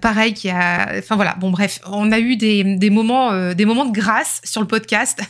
[0.00, 0.92] pareil qui a.
[0.98, 1.34] Enfin voilà.
[1.40, 5.20] Bon bref, on a eu des, des moments des moments de grâce sur le podcast.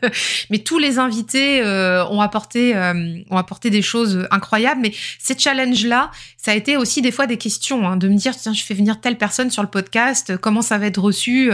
[0.50, 4.80] mais tous les invités euh, ont apporté euh, ont apporté des choses incroyables.
[4.80, 8.14] Mais ces challenges là, ça a été aussi des fois des questions hein, de me
[8.14, 11.50] dire tiens je fais venir telle personne sur le podcast, comment ça va être reçu.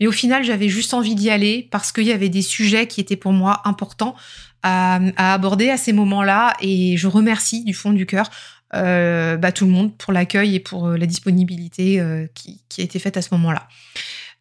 [0.00, 3.00] Mais au final j'avais juste envie d'y aller parce qu'il y avait des sujets qui
[3.00, 4.14] étaient pour moi importants
[4.62, 6.56] à, aborder à ces moments-là.
[6.60, 8.30] Et je remercie du fond du cœur
[8.74, 12.02] euh, bah, tout le monde pour l'accueil et pour la disponibilité
[12.34, 13.68] qui, a été faite à ce moment-là.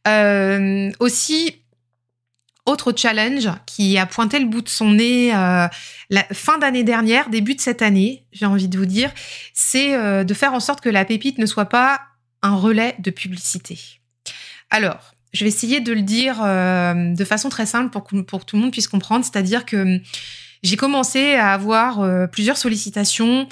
[0.08, 1.56] Euh, aussi,
[2.69, 5.67] autre challenge qui a pointé le bout de son nez euh,
[6.10, 9.12] la fin d'année dernière, début de cette année, j'ai envie de vous dire,
[9.53, 12.01] c'est euh, de faire en sorte que la pépite ne soit pas
[12.41, 13.79] un relais de publicité.
[14.69, 18.45] Alors, je vais essayer de le dire euh, de façon très simple pour que, pour
[18.45, 19.99] tout le monde puisse comprendre, c'est-à-dire que
[20.63, 23.47] j'ai commencé à avoir plusieurs sollicitations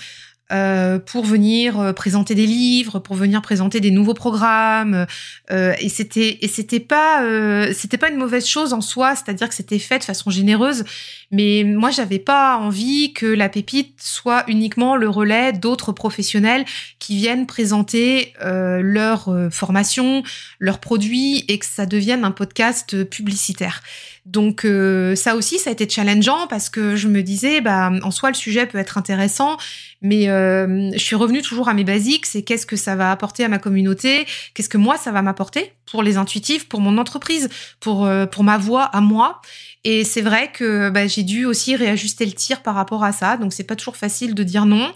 [0.52, 5.06] euh, pour venir euh, présenter des livres, pour venir présenter des nouveaux programmes.
[5.52, 9.50] Euh, et c'était et c'était pas euh, c'était pas une mauvaise chose en soi, c'est-à-dire
[9.50, 10.86] que c'était fait de façon généreuse.
[11.32, 16.64] Mais moi, j'avais pas envie que la pépite soit uniquement le relais d'autres professionnels
[17.00, 20.24] qui viennent présenter leur formation,
[20.60, 23.82] leurs produits et que ça devienne un podcast publicitaire.
[24.28, 24.68] Donc
[25.16, 28.36] ça aussi, ça a été challengeant parce que je me disais, bah en soi, le
[28.36, 29.56] sujet peut être intéressant,
[30.02, 33.46] mais euh, je suis revenue toujours à mes basiques, c'est qu'est-ce que ça va apporter
[33.46, 37.48] à ma communauté, qu'est-ce que moi ça va m'apporter pour les intuitifs, pour mon entreprise,
[37.80, 39.42] pour euh, pour ma voix à moi.
[39.86, 43.38] Et c'est vrai que bah, j'ai dû aussi réajuster le tir par rapport à ça.
[43.38, 44.92] Donc c'est pas toujours facile de dire non,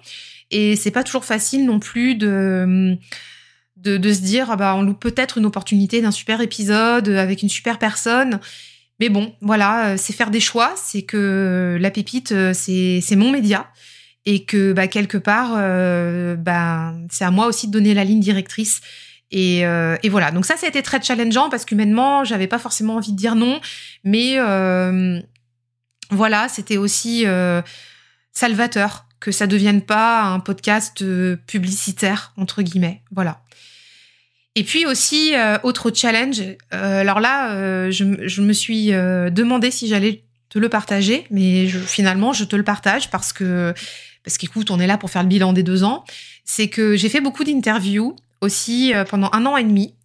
[0.52, 2.98] et c'est pas toujours facile non plus de
[3.78, 7.42] de, de se dire ah bah on loupe peut-être une opportunité d'un super épisode avec
[7.42, 8.40] une super personne.
[9.02, 10.74] Mais bon, voilà, c'est faire des choix.
[10.78, 13.68] C'est que la pépite, c'est c'est mon média
[14.26, 18.20] et que bah, quelque part, euh, bah, c'est à moi aussi de donner la ligne
[18.20, 18.82] directrice.
[19.32, 20.32] Et, euh, voilà.
[20.32, 23.36] Donc ça, ça a été très challengeant parce qu'humainement, j'avais pas forcément envie de dire
[23.36, 23.60] non,
[24.04, 25.20] mais euh,
[26.10, 27.62] voilà, c'était aussi euh,
[28.34, 33.04] salvateur que ça devienne pas un podcast euh, publicitaire entre guillemets.
[33.12, 33.42] Voilà.
[34.56, 35.34] Et puis aussi
[35.64, 36.42] autre challenge.
[36.72, 42.34] alors là, je, je, me suis demandé si j'allais te le partager, mais je, finalement,
[42.34, 43.74] je te le partage parce que
[44.24, 46.04] parce qu'écoute, on est là pour faire le bilan des deux ans,
[46.46, 49.96] c'est que j'ai fait beaucoup d'interviews aussi euh, pendant un an et demi.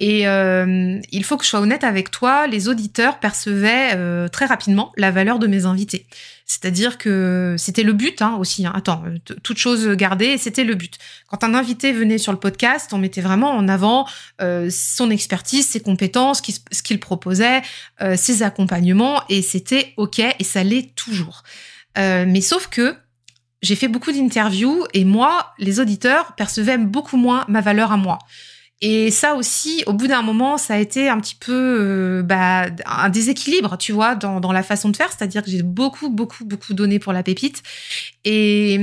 [0.00, 4.46] Et euh, il faut que je sois honnête avec toi, les auditeurs percevaient euh, très
[4.46, 6.06] rapidement la valeur de mes invités.
[6.46, 8.66] C'est-à-dire que c'était le but hein, aussi.
[8.66, 8.72] Hein.
[8.74, 9.02] Attends,
[9.42, 10.98] toute chose gardée, c'était le but.
[11.28, 14.06] Quand un invité venait sur le podcast, on mettait vraiment en avant
[14.38, 17.62] son expertise, ses compétences, ce qu'il proposait,
[18.16, 21.44] ses accompagnements, et c'était ok, et ça l'est toujours.
[21.96, 22.94] mais sauf que
[23.64, 28.18] j'ai fait beaucoup d'interviews et moi, les auditeurs percevaient beaucoup moins ma valeur à moi.
[28.80, 32.66] Et ça aussi, au bout d'un moment, ça a été un petit peu euh, bah,
[32.84, 35.10] un déséquilibre, tu vois, dans, dans la façon de faire.
[35.10, 37.62] C'est-à-dire que j'ai beaucoup, beaucoup, beaucoup donné pour la pépite.
[38.24, 38.74] Et,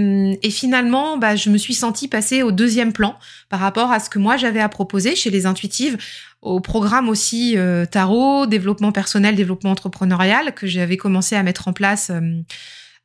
[0.42, 3.16] et finalement, bah, je me suis sentie passer au deuxième plan
[3.50, 5.98] par rapport à ce que moi j'avais à proposer chez les intuitives,
[6.42, 11.74] au programme aussi euh, tarot, développement personnel, développement entrepreneurial que j'avais commencé à mettre en
[11.74, 12.10] place.
[12.12, 12.42] Euh,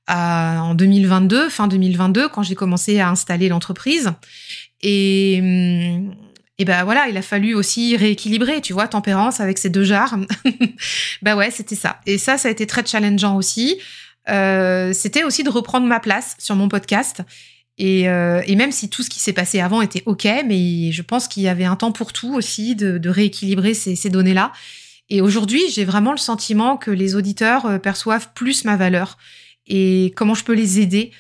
[0.08, 4.12] en 2022, fin 2022, quand j'ai commencé à installer l'entreprise.
[4.82, 6.00] Et,
[6.58, 10.16] et ben voilà, il a fallu aussi rééquilibrer, tu vois, tempérance avec ces deux jars.
[11.22, 12.00] bah ouais, c'était ça.
[12.06, 13.78] Et ça, ça a été très challengeant aussi.
[14.28, 17.22] Euh, c'était aussi de reprendre ma place sur mon podcast
[17.78, 21.02] Et, euh, et, même si tout ce qui s'est passé avant était OK, mais je
[21.02, 24.52] pense qu'il y avait un temps pour tout aussi de, rééquilibrer ces, ces données-là.
[25.10, 29.18] Et aujourd'hui, j'ai vraiment le sentiment que les auditeurs euh, perçoivent plus ma valeur
[29.66, 31.12] et comment je peux les aider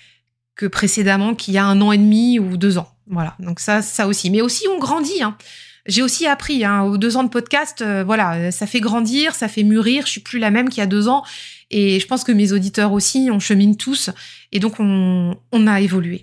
[0.56, 2.90] que précédemment, qu'il y a un an et demi ou deux ans.
[3.08, 4.30] Voilà, donc ça, ça aussi.
[4.30, 5.22] Mais aussi, on grandit.
[5.22, 5.36] Hein.
[5.86, 9.46] J'ai aussi appris, hein, aux deux ans de podcast, euh, voilà, ça fait grandir, ça
[9.46, 10.06] fait mûrir.
[10.06, 11.22] Je suis plus la même qu'il y a deux ans.
[11.70, 14.10] Et je pense que mes auditeurs aussi, on chemine tous.
[14.52, 16.22] Et donc, on, on a évolué.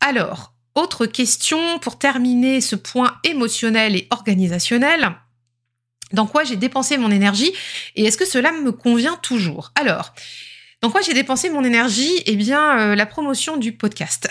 [0.00, 5.12] Alors, autre question pour terminer ce point émotionnel et organisationnel.
[6.12, 7.52] Dans quoi j'ai dépensé mon énergie
[7.94, 9.72] et est-ce que cela me convient toujours?
[9.74, 10.14] Alors,
[10.82, 14.28] dans quoi j'ai dépensé mon énergie Eh bien, euh, la promotion du podcast.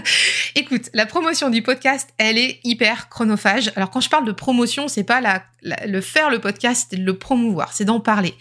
[0.54, 3.70] Écoute, la promotion du podcast, elle est hyper chronophage.
[3.76, 7.18] Alors, quand je parle de promotion, c'est pas la, le faire le podcast et le
[7.18, 8.34] promouvoir, c'est d'en parler.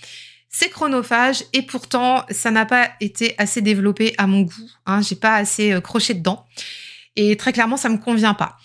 [0.47, 4.71] C'est chronophage et pourtant, ça n'a pas été assez développé à mon goût.
[4.85, 6.45] Hein, j'ai pas assez euh, croché dedans.
[7.17, 8.57] Et très clairement, ça me convient pas.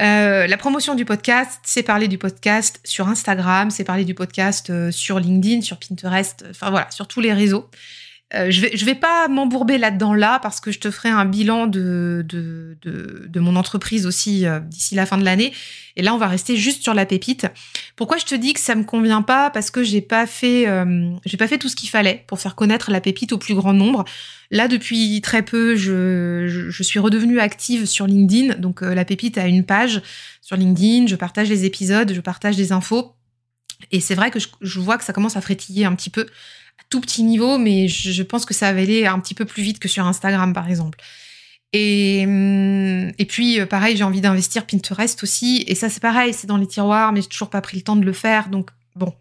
[0.00, 4.90] Euh, la promotion du podcast, c'est parler du podcast sur Instagram, c'est parler du podcast
[4.90, 7.68] sur LinkedIn, sur Pinterest, enfin voilà, sur tous les réseaux.
[8.34, 11.26] Euh, je vais je vais pas m'embourber là-dedans là parce que je te ferai un
[11.26, 15.52] bilan de de, de, mon entreprise aussi euh, d'ici la fin de l'année.
[15.96, 17.46] Et là, on va rester juste sur la pépite.
[17.96, 19.50] Pourquoi je te dis que ça me convient pas?
[19.50, 22.54] Parce que j'ai pas fait euh, j'ai pas fait tout ce qu'il fallait pour faire
[22.54, 24.04] connaître la pépite au plus grand nombre.
[24.50, 28.56] Là, depuis très peu, je, je, suis redevenue active sur LinkedIn.
[28.56, 30.02] Donc, la pépite a une page
[30.42, 31.06] sur LinkedIn.
[31.06, 33.14] Je partage les épisodes, je partage des infos.
[33.92, 36.26] Et c'est vrai que je vois que ça commence à frétiller un petit peu
[36.88, 39.78] tout petit niveau, mais je, pense que ça va aller un petit peu plus vite
[39.78, 40.98] que sur Instagram, par exemple.
[41.72, 45.64] Et, hum, et puis, euh, pareil, j'ai envie d'investir Pinterest aussi.
[45.66, 47.96] Et ça, c'est pareil, c'est dans les tiroirs, mais j'ai toujours pas pris le temps
[47.96, 48.48] de le faire.
[48.48, 49.12] Donc, bon.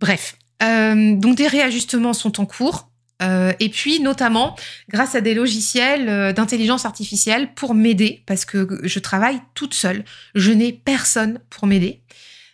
[0.00, 0.36] Bref.
[0.62, 2.90] Euh, donc, des réajustements sont en cours.
[3.22, 4.56] Euh, et puis, notamment,
[4.88, 10.04] grâce à des logiciels d'intelligence artificielle pour m'aider, parce que je travaille toute seule.
[10.34, 12.00] Je n'ai personne pour m'aider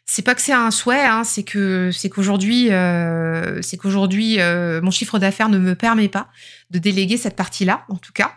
[0.06, 4.80] c'est pas que c'est un souhait, hein, c'est que c'est qu'aujourd'hui, euh, c'est qu'aujourd'hui, euh,
[4.80, 6.28] mon chiffre d'affaires ne me permet pas
[6.70, 8.32] de déléguer cette partie-là, en tout cas.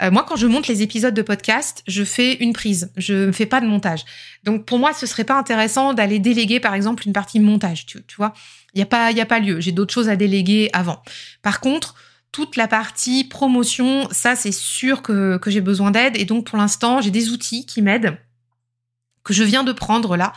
[0.00, 3.32] Euh, moi, quand je monte les épisodes de podcast, je fais une prise, je ne
[3.32, 4.04] fais pas de montage.
[4.42, 7.84] Donc pour moi, ce serait pas intéressant d'aller déléguer, par exemple, une partie montage.
[7.84, 8.32] Tu, vois,
[8.72, 9.60] il y a pas, il y a pas lieu.
[9.60, 11.02] J'ai d'autres choses à déléguer avant.
[11.42, 11.94] Par contre,
[12.32, 16.16] toute la partie promotion, ça c'est sûr que, que j'ai besoin d'aide.
[16.16, 18.16] Et donc pour l'instant, j'ai des outils qui m'aident
[19.24, 20.32] que je viens de prendre là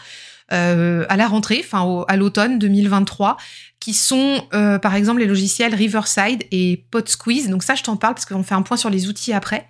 [0.53, 3.37] euh, à la rentrée, enfin à l'automne 2023,
[3.79, 7.49] qui sont euh, par exemple les logiciels Riverside et PodSqueeze.
[7.49, 9.67] Donc ça, je t'en parle parce qu'on fait un point sur les outils après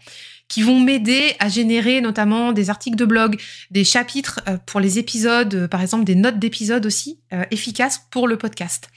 [0.47, 3.39] qui vont m'aider à générer notamment des articles de blog,
[3.71, 7.19] des chapitres euh, pour les épisodes, par exemple des notes d'épisodes aussi
[7.51, 8.87] efficaces pour le podcast.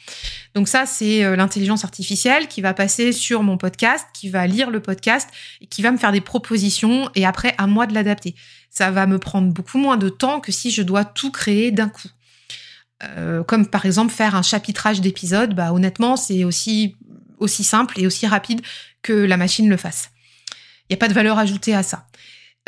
[0.55, 4.81] Donc ça, c'est l'intelligence artificielle qui va passer sur mon podcast, qui va lire le
[4.81, 5.29] podcast
[5.61, 8.37] et qui va me faire des propositions et après à moi de l'adapter
[8.71, 11.89] ça va me prendre beaucoup moins de temps que si je dois tout créer d'un
[11.89, 12.09] coup.
[13.03, 16.97] Euh, comme par exemple faire un chapitrage d'épisodes, bah honnêtement c'est aussi
[17.39, 18.61] aussi simple et aussi rapide
[19.03, 20.11] que la machine le fasse.
[20.89, 22.07] Il n'y a pas de valeur ajoutée à ça.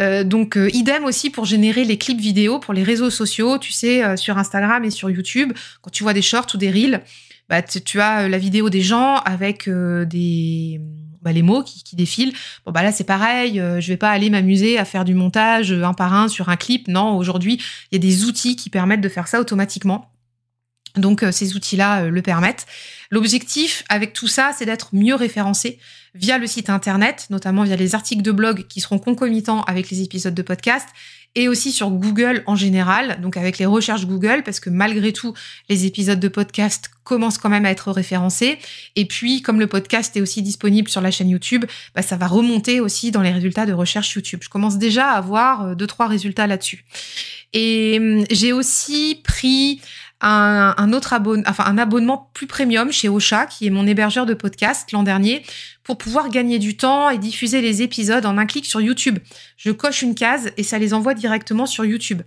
[0.00, 3.72] Euh, donc euh, idem aussi pour générer les clips vidéo pour les réseaux sociaux, tu
[3.72, 5.52] sais sur Instagram et sur YouTube,
[5.82, 7.02] quand tu vois des shorts ou des reels,
[7.48, 10.80] bah tu as la vidéo des gens avec des
[11.22, 12.32] bah, les mots qui, défilent.
[12.64, 15.72] Bon bah là c'est pareil, euh, je vais pas aller m'amuser à faire du montage
[15.72, 16.88] euh, un par un sur un clip.
[16.88, 20.10] Non, aujourd'hui il y a des outils qui permettent de faire ça automatiquement.
[20.96, 22.66] Donc euh, ces outils-là le permettent.
[23.10, 25.78] L'objectif avec tout ça, c'est d'être mieux référencé
[26.14, 30.02] via le site internet, notamment via les articles de blog qui seront concomitants avec les
[30.02, 30.88] épisodes de podcast
[31.36, 35.32] et aussi sur Google en général, donc avec les recherches Google, parce que malgré tout,
[35.68, 38.58] les épisodes de podcast commencent quand même à être référencés.
[38.96, 42.26] Et puis, comme le podcast est aussi disponible sur la chaîne YouTube, bah, ça va
[42.26, 44.40] remonter aussi dans les résultats de recherche YouTube.
[44.42, 46.84] Je commence déjà à avoir euh, deux, trois résultats là-dessus.
[47.52, 49.80] Et hum, j'ai aussi pris
[50.20, 54.34] un, autre abonnement, enfin un abonnement plus premium chez Ocha, qui est mon hébergeur de
[54.34, 55.42] podcast l'an dernier,
[55.82, 59.18] pour pouvoir gagner du temps et diffuser les épisodes en un clic sur YouTube.
[59.56, 62.22] Je coche une case et ça les envoie directement sur YouTube.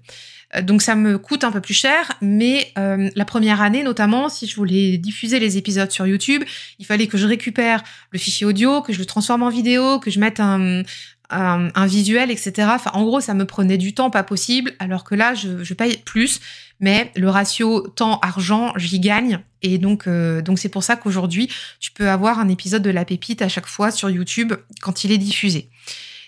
[0.56, 4.29] Euh, donc ça me coûte un peu plus cher, mais euh, la première année notamment,
[4.29, 6.43] si je voulais diffuser les épisodes sur YouTube,
[6.79, 10.12] il fallait que je récupère le fichier audio, que je le transforme en vidéo, que
[10.12, 10.84] je mette un,
[11.29, 12.67] un, visuel, etc.
[12.93, 15.97] En gros, ça me prenait du temps pas possible, alors que là, je, je paye
[15.97, 16.39] plus,
[16.79, 19.39] mais le ratio temps-argent, j'y gagne.
[19.62, 23.05] Et donc, euh, donc c'est pour ça qu'aujourd'hui, tu peux avoir un épisode de La
[23.05, 25.69] Pépite à chaque fois sur YouTube quand il est diffusé.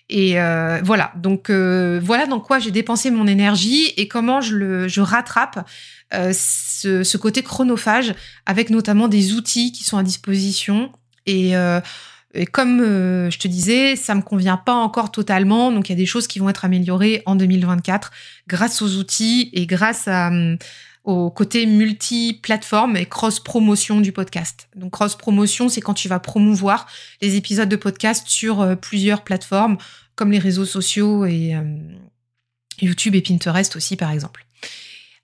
[0.07, 4.55] Et euh, voilà, donc euh, voilà dans quoi j'ai dépensé mon énergie et comment je
[4.55, 5.67] le je rattrape
[6.11, 8.13] ce, ce, côté chronophage
[8.45, 10.91] avec notamment des outils qui sont à disposition
[11.25, 11.53] et
[12.35, 15.97] Et comme je te disais, ça me convient pas encore totalement, donc il y a
[15.97, 18.11] des choses qui vont être améliorées en 2024
[18.47, 20.29] grâce aux outils et grâce à,
[21.05, 24.67] au côté multi-plateforme et cross-promotion du podcast.
[24.75, 26.87] Donc cross-promotion, c'est quand tu vas promouvoir
[27.21, 29.77] les épisodes de podcast sur euh, plusieurs plateformes,
[30.15, 31.63] comme les réseaux sociaux et euh,
[32.81, 34.45] YouTube et Pinterest aussi, par exemple.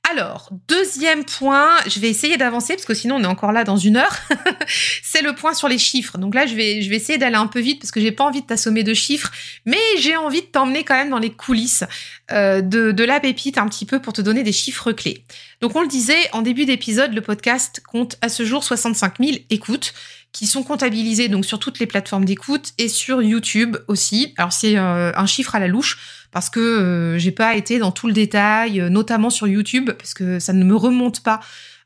[0.10, 3.78] Alors, deuxième point, je vais essayer d'avancer parce que sinon on est encore là dans
[3.78, 4.18] une heure.
[5.04, 6.18] c'est le point sur les chiffres.
[6.18, 8.47] Donc là, je vais, essayer d'aller un peu vite parce que j'ai pas envie de
[8.47, 9.32] t'assommer de chiffres,
[9.66, 11.86] mais j'ai envie de t'emmener quand même dans les coulisses
[12.32, 15.24] euh, de, de la pépite un petit peu pour te donner des chiffres clés.
[15.62, 19.38] Donc on le disait, en début d'épisode, le podcast compte à ce jour 65 000
[19.49, 19.93] écoutes
[20.32, 24.34] qui sont comptabilisées donc sur toutes les plateformes d'écoute et sur YouTube aussi.
[24.38, 27.91] Alors c'est euh, un chiffre à la louche parce que euh, j'ai pas été dans
[27.91, 31.41] tout le détail, euh, notamment sur YouTube, parce que ça ne me remonte pas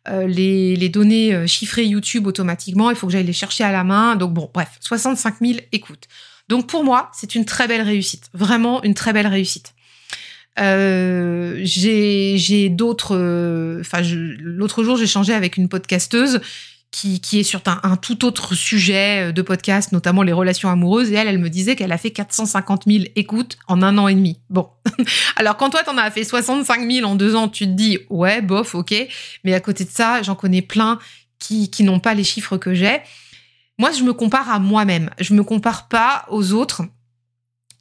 [0.07, 2.91] euh, les, données chiffrées YouTube automatiquement.
[2.91, 4.15] Il faut que j'aille les chercher à la main.
[4.15, 6.05] Donc bon, bref, 65 000 écoutes.
[6.47, 9.73] Donc pour moi, c'est une très belle réussite, vraiment une très belle réussite.
[10.59, 13.79] Euh, j'ai d'autres.
[13.81, 14.01] Enfin,
[14.39, 16.39] l'autre jour, j'ai changé avec une podcasteuse
[16.95, 21.11] qui, est sur un, tout autre sujet de podcast, notamment les relations amoureuses.
[21.11, 24.15] Et elle, elle me disait qu'elle a fait 450 000 écoutes en un an et
[24.15, 24.39] demi.
[24.49, 24.69] Bon.
[25.35, 28.41] Alors, quand toi, t'en as fait 65 000 en deux ans, tu te dis, ouais,
[28.41, 28.95] bof, ok.
[29.43, 30.97] Mais à côté de ça, j'en connais plein
[31.37, 33.01] qui, qui n'ont pas les chiffres que j'ai.
[33.77, 35.09] Moi, je me compare à moi-même.
[35.19, 36.83] Je me compare pas aux autres.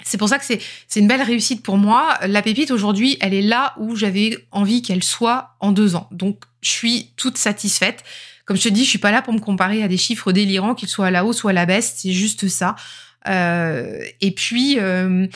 [0.02, 0.60] C'est pour ça que c'est
[1.00, 2.18] une belle réussite pour moi.
[2.26, 6.08] La pépite aujourd'hui, elle est là où j'avais envie qu'elle soit en deux ans.
[6.10, 8.02] Donc, je suis toute satisfaite.
[8.44, 10.74] Comme je te dis, je suis pas là pour me comparer à des chiffres délirants,
[10.74, 11.94] qu'ils soient à la hausse ou à la baisse.
[11.96, 12.76] C'est juste ça.
[13.28, 15.26] Euh, et puis, euh,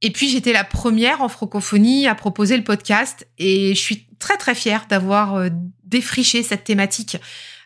[0.00, 4.36] et puis j'étais la première en francophonie à proposer le podcast, et je suis très
[4.36, 5.48] très fière d'avoir euh,
[5.84, 7.16] défriché cette thématique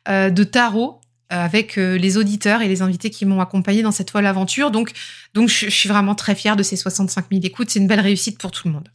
[0.09, 1.01] de tarot
[1.31, 4.71] avec les auditeurs et les invités qui m'ont accompagné dans cette folle aventure.
[4.71, 4.93] Donc,
[5.35, 7.71] donc je, je suis vraiment très fière de ces 65 000 écoutes.
[7.71, 8.89] C'est une belle réussite pour tout le monde.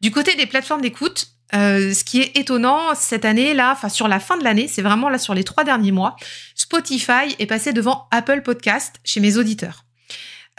[0.00, 4.08] Du côté des plateformes d'écoute, euh, ce qui est étonnant cette année là, enfin sur
[4.08, 6.16] la fin de l'année, c'est vraiment là sur les trois derniers mois,
[6.54, 9.84] Spotify est passé devant Apple Podcast chez mes auditeurs.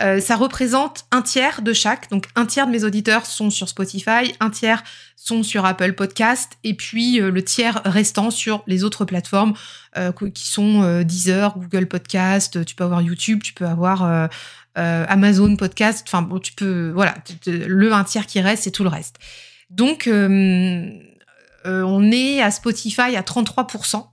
[0.01, 3.67] Euh, ça représente un tiers de chaque, donc un tiers de mes auditeurs sont sur
[3.67, 4.81] Spotify, un tiers
[5.17, 9.53] sont sur Apple Podcast, et puis euh, le tiers restant sur les autres plateformes
[10.33, 14.29] qui sont Deezer, Google Podcast, tu peux avoir YouTube, tu peux avoir
[14.75, 17.15] Amazon Podcast, enfin bon, tu peux, voilà,
[17.47, 19.17] le un tiers qui reste, c'est tout le reste.
[19.69, 20.89] Donc, euh,
[21.65, 24.07] euh, on est à Spotify à 33%.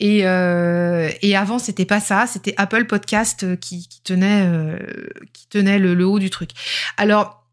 [0.00, 4.46] Et, euh, et avant, c'était pas ça, c'était Apple Podcast qui, tenait
[5.78, 6.50] le, haut du truc.
[6.96, 7.44] Alors,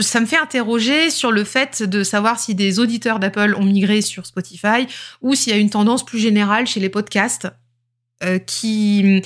[0.00, 4.00] ça me fait interroger sur le fait de savoir si des auditeurs d'Apple ont migré
[4.00, 4.86] sur Spotify
[5.22, 7.48] ou s'il y a une tendance plus générale chez les podcasts
[8.46, 9.22] qui,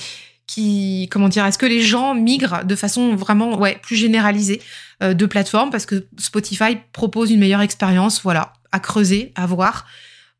[1.09, 4.61] comment dire, est-ce que les gens migrent de façon vraiment, ouais, plus généralisée
[5.01, 5.69] euh, de plateforme?
[5.69, 9.85] Parce que Spotify propose une meilleure expérience, voilà, à creuser, à voir.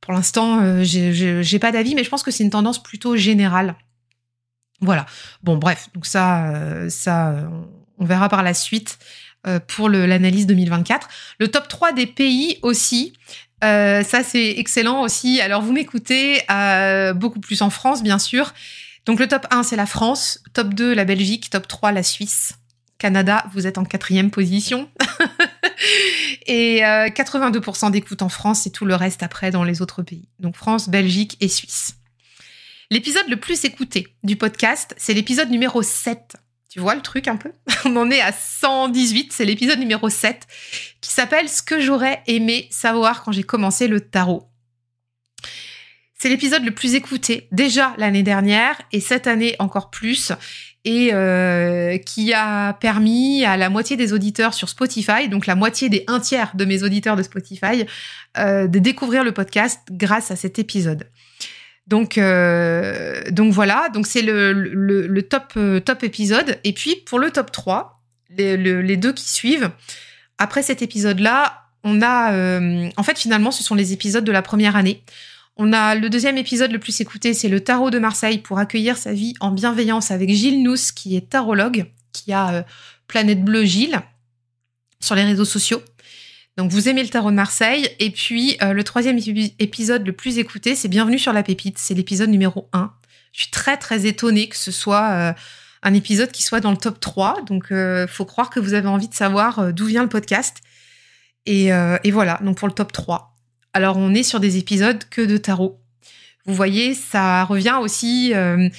[0.01, 3.75] Pour l'instant, euh, j'ai pas d'avis, mais je pense que c'est une tendance plutôt générale.
[4.81, 5.05] Voilà.
[5.43, 7.35] Bon, bref, donc ça, euh, ça,
[7.97, 8.97] on verra par la suite
[9.67, 11.07] pour l'analyse 2024.
[11.39, 13.13] Le top 3 des pays aussi.
[13.61, 15.41] ça, c'est excellent aussi.
[15.41, 16.41] Alors, vous m'écoutez
[17.15, 18.53] beaucoup plus en France, bien sûr.
[19.05, 20.43] Donc, le top 1, c'est la France.
[20.53, 21.49] Top 2, la Belgique.
[21.49, 22.53] Top 3, la Suisse.
[23.01, 24.87] Canada, vous êtes en quatrième position.
[26.45, 30.29] et 82% euh, d'écoute en France et tout le reste après dans les autres pays.
[30.39, 31.95] Donc France, Belgique et Suisse.
[32.91, 36.35] L'épisode le plus écouté du podcast, c'est l'épisode numéro 7.
[36.69, 37.51] Tu vois le truc un peu?
[37.85, 40.45] On en est à 118, c'est l'épisode numéro 7
[41.01, 44.50] qui s'appelle Ce que j'aurais aimé savoir quand j'ai commencé le tarot.
[46.21, 50.31] C'est l'épisode le plus écouté déjà l'année dernière et cette année encore plus
[50.85, 55.89] et euh, qui a permis à la moitié des auditeurs sur Spotify, donc la moitié
[55.89, 57.87] des un tiers de mes auditeurs de Spotify,
[58.37, 61.09] euh, de découvrir le podcast grâce à cet épisode.
[61.87, 66.59] Donc, euh, donc voilà, donc c'est le, top, top épisode.
[66.63, 67.99] Et puis pour le top 3,
[68.29, 69.71] les, les deux qui suivent,
[70.37, 72.59] après cet épisode-là, on a...
[72.95, 75.01] en fait, finalement, ce sont les épisodes de la première année.
[75.57, 78.97] On a le deuxième épisode le plus écouté, c'est le tarot de Marseille pour accueillir
[78.97, 82.63] sa vie en bienveillance avec Gilles Nous, qui est tarologue, qui a euh,
[83.07, 83.99] Planète Bleue Gilles
[85.01, 85.81] sur les réseaux sociaux.
[86.57, 87.89] Donc vous aimez le tarot de Marseille.
[87.99, 89.19] Et puis euh, le troisième
[89.59, 91.77] épisode le plus écouté, c'est Bienvenue sur la pépite.
[91.77, 92.91] C'est l'épisode numéro 1.
[93.33, 95.33] Je suis très très étonnée que ce soit euh,
[95.83, 97.41] un épisode qui soit dans le top 3.
[97.45, 97.73] Donc
[98.07, 100.57] faut croire que vous avez envie de savoir d'où vient le podcast.
[101.45, 103.30] Et, et voilà, donc pour le top 3.
[103.73, 105.79] Alors on est sur des épisodes que de tarot.
[106.45, 108.69] Vous voyez, ça revient aussi euh,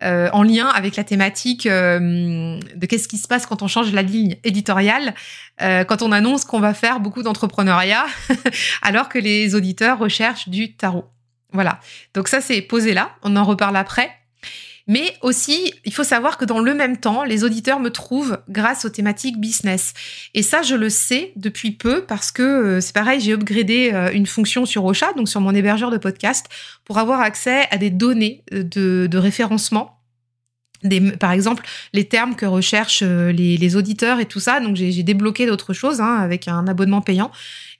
[0.00, 4.36] en lien avec la thématique de qu'est-ce qui se passe quand on change la ligne
[4.44, 5.14] éditoriale,
[5.60, 8.06] quand on annonce qu'on va faire beaucoup d'entrepreneuriat,
[8.82, 11.04] alors que les auditeurs recherchent du tarot.
[11.52, 11.80] Voilà.
[12.14, 13.10] Donc ça, c'est posé là.
[13.22, 14.10] On en reparle après.
[14.88, 18.84] Mais aussi, il faut savoir que dans le même temps, les auditeurs me trouvent grâce
[18.84, 19.94] aux thématiques business.
[20.34, 24.10] Et ça, je le sais depuis peu parce que euh, c'est pareil, j'ai upgradé euh,
[24.12, 26.46] une fonction sur Ocha, donc sur mon hébergeur de podcast,
[26.84, 29.98] pour avoir accès à des données euh, de, référencement.
[31.20, 34.58] Par exemple, les termes que recherchent les, auditeurs et tout ça.
[34.58, 37.30] Donc, j'ai débloqué d'autres choses hein, avec un abonnement payant.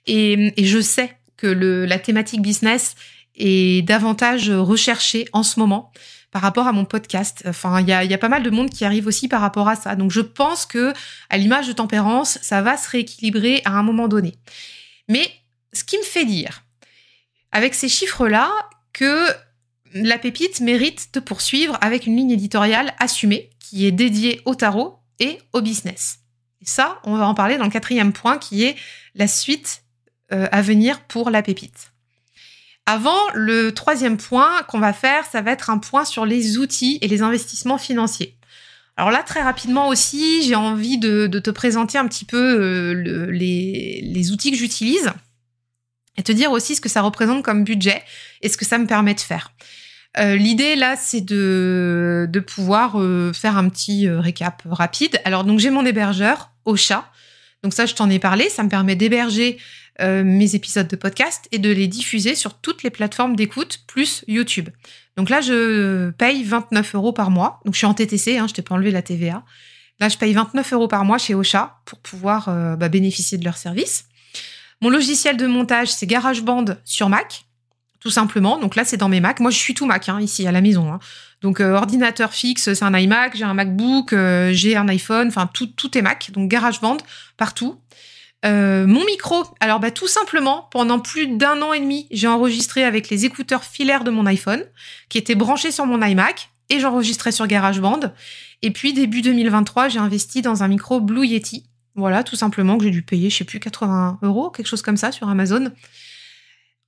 [0.07, 2.95] Et, je sais que la thématique business
[3.35, 5.91] est davantage recherchée en ce moment
[6.33, 7.43] par rapport à mon podcast.
[7.47, 9.95] Enfin, il y a, pas mal de monde qui arrive aussi par rapport à ça.
[9.95, 10.91] Donc, je pense que,
[11.29, 14.33] à l'image de tempérance, ça va se rééquilibrer à un moment donné.
[15.07, 15.29] Mais
[15.73, 16.63] ce qui me fait dire,
[17.51, 18.51] avec ces chiffres-là,
[18.93, 19.27] que
[19.93, 24.97] la pépite mérite de poursuivre avec une ligne éditoriale assumée qui est dédiée au tarot
[25.19, 26.19] et au business.
[26.61, 28.75] Et ça, on va en parler dans le quatrième point qui est
[29.13, 29.83] la suite
[30.31, 31.92] euh, à venir pour la pépite.
[32.85, 36.99] Avant, le troisième point qu'on va faire, ça va être un point sur les outils
[37.01, 38.35] et les investissements financiers.
[38.97, 44.31] Alors là, très rapidement aussi, j'ai envie de, te présenter un petit peu euh, les,
[44.31, 45.11] outils que j'utilise
[46.17, 48.03] et te dire aussi ce que ça représente comme budget
[48.41, 49.51] et ce que ça me permet de faire.
[50.19, 55.19] Euh, l'idée là, c'est de, pouvoir euh, faire un petit récap rapide.
[55.25, 57.09] Alors donc j'ai mon hébergeur, Ocha.
[57.63, 58.49] Donc ça, je t'en ai parlé.
[58.49, 59.57] Ça me permet d'héberger
[60.01, 64.25] euh, mes épisodes de podcast et de les diffuser sur toutes les plateformes d'écoute plus
[64.27, 64.69] YouTube.
[65.17, 67.59] Donc là, je paye 29 euros par mois.
[67.65, 69.43] Donc je suis en TTC, hein, je t'ai pas enlevé la TVA.
[69.99, 73.45] Là, je paye 29 euros par mois chez Ocha pour pouvoir euh, bah, bénéficier de
[73.45, 74.05] leur service.
[74.81, 77.45] Mon logiciel de montage, c'est GarageBand sur Mac,
[77.99, 78.57] tout simplement.
[78.57, 79.39] Donc là, c'est dans mes Mac.
[79.39, 80.91] Moi, je suis tout Mac hein, ici à la maison.
[80.91, 80.99] Hein.
[81.41, 84.15] Donc euh, ordinateur fixe, c'est un iMac, j'ai un MacBook,
[84.51, 86.31] j'ai un iPhone, enfin tout, tout est Mac.
[86.31, 86.97] Donc GarageBand
[87.37, 87.79] partout.
[88.45, 92.83] Euh, mon micro, alors bah, tout simplement, pendant plus d'un an et demi, j'ai enregistré
[92.83, 94.63] avec les écouteurs filaires de mon iPhone,
[95.09, 98.13] qui étaient branchés sur mon iMac, et j'enregistrais sur GarageBand.
[98.61, 101.65] Et puis début 2023, j'ai investi dans un micro Blue Yeti.
[101.95, 104.97] Voilà, tout simplement, que j'ai dû payer, je sais plus, 80 euros, quelque chose comme
[104.97, 105.71] ça sur Amazon.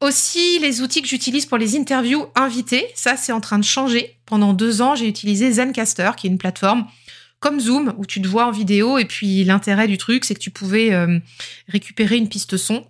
[0.01, 4.17] Aussi, les outils que j'utilise pour les interviews invitées, ça c'est en train de changer.
[4.25, 6.85] Pendant deux ans, j'ai utilisé Zencaster, qui est une plateforme
[7.39, 10.39] comme Zoom où tu te vois en vidéo et puis l'intérêt du truc c'est que
[10.39, 11.19] tu pouvais euh,
[11.67, 12.85] récupérer une piste son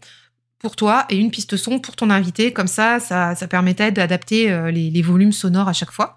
[0.60, 4.72] pour toi et une piste son pour ton invité comme ça ça, permettait d'adapter euh,
[4.72, 6.15] les, volumes sonores à chaque fois.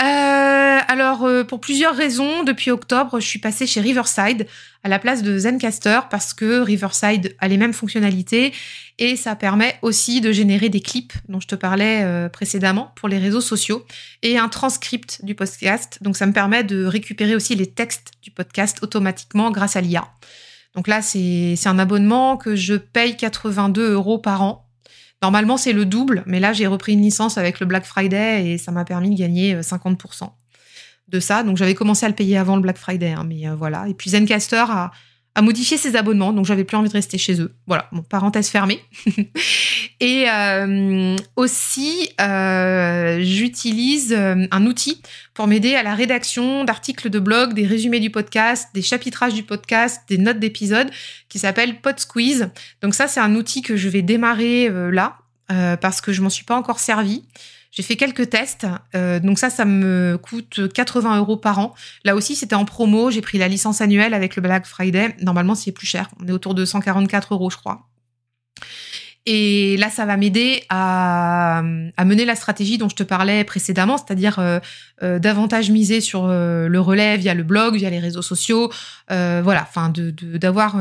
[0.00, 4.46] Euh, alors, pour plusieurs raisons, depuis octobre, je suis passée chez Riverside
[4.82, 8.52] à la place de Zencaster parce que Riverside a les mêmes fonctionnalités
[8.98, 13.08] et ça permet aussi de générer des clips dont je te parlais euh, précédemment pour
[13.08, 13.84] les réseaux sociaux
[14.22, 15.98] et un transcript du podcast.
[16.02, 20.08] Donc ça me permet de récupérer aussi les textes du podcast automatiquement grâce à l'IA.
[20.74, 24.69] Donc là, c'est un abonnement que je paye 82 euros par an.
[25.22, 28.58] Normalement, c'est le double, mais là, j'ai repris une licence avec le Black Friday et
[28.58, 30.24] ça m'a permis de gagner 50%.
[30.24, 30.26] Euh,
[31.10, 31.42] de ça.
[31.42, 33.88] Donc j'avais commencé à le payer avant le Black Friday, hein, mais euh, voilà.
[33.88, 34.90] Et puis Zencaster a,
[35.42, 37.54] modifié ses abonnements, donc j'avais plus envie de rester chez eux.
[37.66, 38.80] Voilà, bon, parenthèse fermée.
[40.00, 45.00] et euh, aussi, euh, j'utilise un outil
[45.34, 49.42] pour m'aider à la rédaction d'articles de blog, des résumés du podcast, des chapitrages du
[49.42, 50.90] podcast, des notes d'épisodes,
[51.28, 52.50] qui s'appelle PodSqueeze.
[52.82, 55.18] Donc ça, c'est un outil que je vais démarrer là,
[55.48, 57.22] parce que je m'en suis pas encore servi.
[57.70, 58.66] J'ai fait quelques tests,
[58.96, 61.74] euh, donc ça, ça me coûte 80 euros par an.
[62.04, 63.10] Là aussi, c'était en promo.
[63.10, 65.14] J'ai pris la licence annuelle avec le Black Friday.
[65.20, 66.10] Normalement, c'est plus cher.
[66.20, 67.86] On est autour de 144 euros, je crois.
[69.26, 74.40] Et là, ça va m'aider à, mener la stratégie dont je te parlais précédemment, c'est-à-dire
[74.40, 74.58] euh,
[75.02, 78.72] euh, davantage miser sur le relais via le blog, via les réseaux sociaux,
[79.08, 80.76] voilà, enfin, d'avoir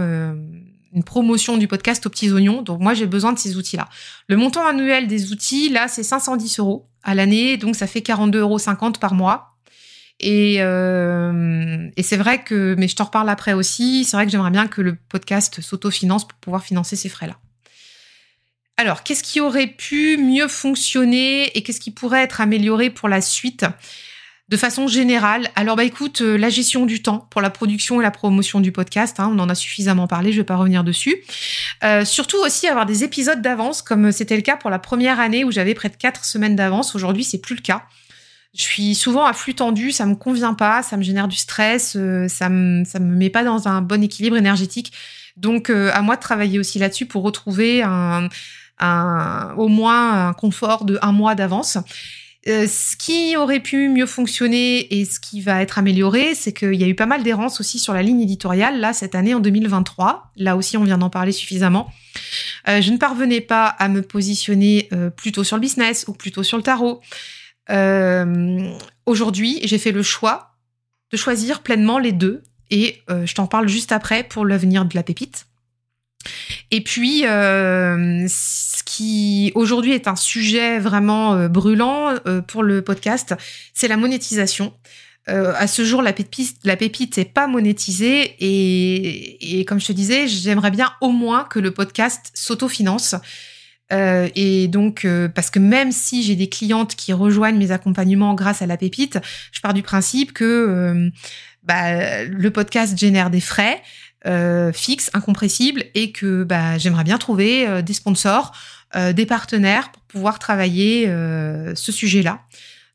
[0.94, 2.62] une promotion du podcast aux petits oignons.
[2.62, 3.88] Donc moi, j'ai besoin de ces outils-là.
[4.28, 8.38] Le montant annuel des outils, là, c'est 510 euros à l'année, donc ça fait 42,50
[8.38, 8.60] euros
[9.00, 9.56] par mois.
[10.20, 14.32] Et, euh, et c'est vrai que, mais je t'en reparle après aussi, c'est vrai que
[14.32, 17.38] j'aimerais bien que le podcast s'autofinance pour pouvoir financer ces frais-là.
[18.76, 23.22] Alors, qu'est-ce qui aurait pu mieux fonctionner et qu'est-ce qui pourrait être amélioré pour la
[23.22, 23.66] suite?
[24.50, 28.04] De façon générale, alors bah écoute, euh, la gestion du temps pour la production et
[28.04, 31.18] la promotion du podcast, hein, on en a suffisamment parlé, je vais pas revenir dessus.
[31.84, 35.44] Euh, surtout aussi avoir des épisodes d'avance, comme c'était le cas pour la première année
[35.44, 36.96] où j'avais près de quatre semaines d'avance.
[36.96, 37.84] Aujourd'hui, c'est plus le cas.
[38.56, 41.96] Je suis souvent à flux tendu, ça me convient pas, ça me génère du stress,
[41.96, 44.92] euh, ça me ça me met pas dans un bon équilibre énergétique.
[45.38, 51.14] Donc à moi de travailler aussi là-dessus pour retrouver au moins un confort de un
[51.14, 51.78] mois d'avance.
[52.48, 56.76] Euh, ce qui aurait pu mieux fonctionner et ce qui va être amélioré, c'est qu'il
[56.76, 59.42] y a eu pas mal d'errances aussi sur la ligne éditoriale, là, cette année en
[59.42, 60.32] 2023.
[60.38, 61.92] Là aussi, on vient d'en parler suffisamment.
[62.70, 66.44] Euh, je ne parvenais pas à me positionner euh, plutôt sur le business ou plutôt
[66.44, 67.02] sur le tarot.
[69.06, 70.56] Aujourd'hui, j'ai fait le choix
[71.12, 75.04] de choisir pleinement les deux et je t'en parle juste après pour l'avenir de la
[75.04, 75.49] pépite.
[76.72, 82.82] Et puis, euh, ce qui aujourd'hui est un sujet vraiment euh, brûlant euh, pour le
[82.82, 83.36] podcast,
[83.74, 84.74] c'est la monétisation.
[85.28, 90.28] à ce jour, la pépite, la pépite n'est pas monétisée et, comme je te disais,
[90.28, 93.14] j'aimerais bien au moins que le podcast s'autofinance.
[93.92, 95.06] et donc,
[95.36, 99.20] parce que même si j'ai des clientes qui rejoignent mes accompagnements grâce à la pépite,
[99.52, 101.12] je pars du principe que
[101.62, 103.84] bah, le podcast génère des frais,
[104.28, 108.52] euh, fixe, incompressible, et que bah, j'aimerais bien trouver euh, des sponsors,
[108.96, 112.42] euh, des partenaires pour pouvoir travailler ce sujet-là.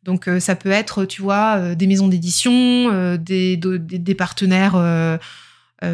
[0.03, 5.19] Donc ça peut être, tu vois, des maisons d'édition, des, des, partenaires,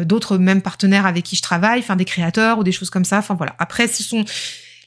[0.03, 3.19] d'autres même partenaires avec qui je travaille, enfin des créateurs ou des choses comme ça.
[3.19, 3.55] Enfin voilà.
[3.57, 4.25] Après, ce sont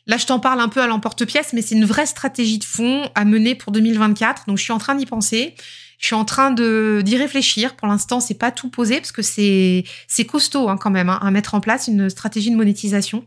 [0.07, 3.09] Là, je t'en parle un peu à l'emporte-pièce, mais c'est une vraie stratégie de fond
[3.15, 4.45] à mener pour 2024.
[4.47, 5.55] Donc, je suis en train d'y penser.
[5.99, 7.77] Je suis en train de d'y réfléchir.
[7.77, 11.19] Pour l'instant, c'est pas tout posé parce que c'est c'est costaud hein, quand même hein,
[11.23, 13.25] à mettre en place une stratégie de monétisation.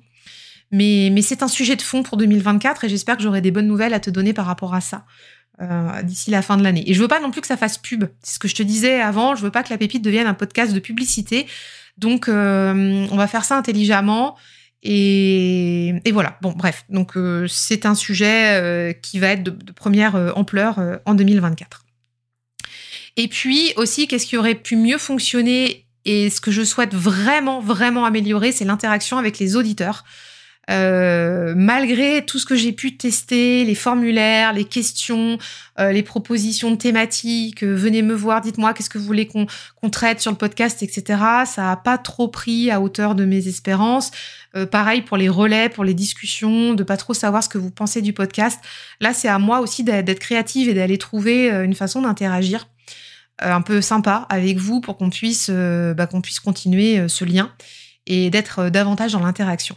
[0.72, 3.68] Mais mais c'est un sujet de fond pour 2024 et j'espère que j'aurai des bonnes
[3.68, 5.06] nouvelles à te donner par rapport à ça.
[5.60, 6.84] Euh, d'ici la fin de l'année.
[6.86, 8.04] Et je veux pas non plus que ça fasse pub.
[8.22, 9.34] C'est ce que je te disais avant.
[9.34, 11.48] Je veux pas que la pépite devienne un podcast de publicité.
[11.98, 14.38] Donc, euh, on va faire ça intelligemment.
[14.84, 16.38] Et, et voilà.
[16.44, 16.86] Bon, bref.
[16.90, 21.87] Donc, euh, c'est un sujet qui va être de, de première ampleur en 2024.
[23.18, 27.60] Et puis aussi, qu'est-ce qui aurait pu mieux fonctionner et ce que je souhaite vraiment,
[27.60, 30.06] vraiment améliorer, c'est l'interaction avec les auditeurs.
[30.70, 35.38] Euh, malgré tout ce que j'ai pu tester, les formulaires, les questions,
[35.80, 39.90] euh, les propositions de thématiques, euh, venez me voir, dites-moi qu'est-ce que vous voulez qu'on
[39.90, 41.20] traite sur le podcast, etc.
[41.46, 44.12] Ça a pas trop pris à hauteur de mes espérances.
[44.72, 48.02] pareil pour les relais, pour les discussions, de pas trop savoir ce que vous pensez
[48.02, 48.60] du podcast.
[49.02, 52.68] Là, c'est à moi aussi d'être créative et d'aller trouver une façon d'interagir.
[53.44, 57.08] Euh, un peu sympa avec vous pour qu'on puisse, euh, bah, qu'on puisse continuer euh,
[57.08, 57.52] ce lien
[58.08, 59.76] et d'être davantage dans l'interaction.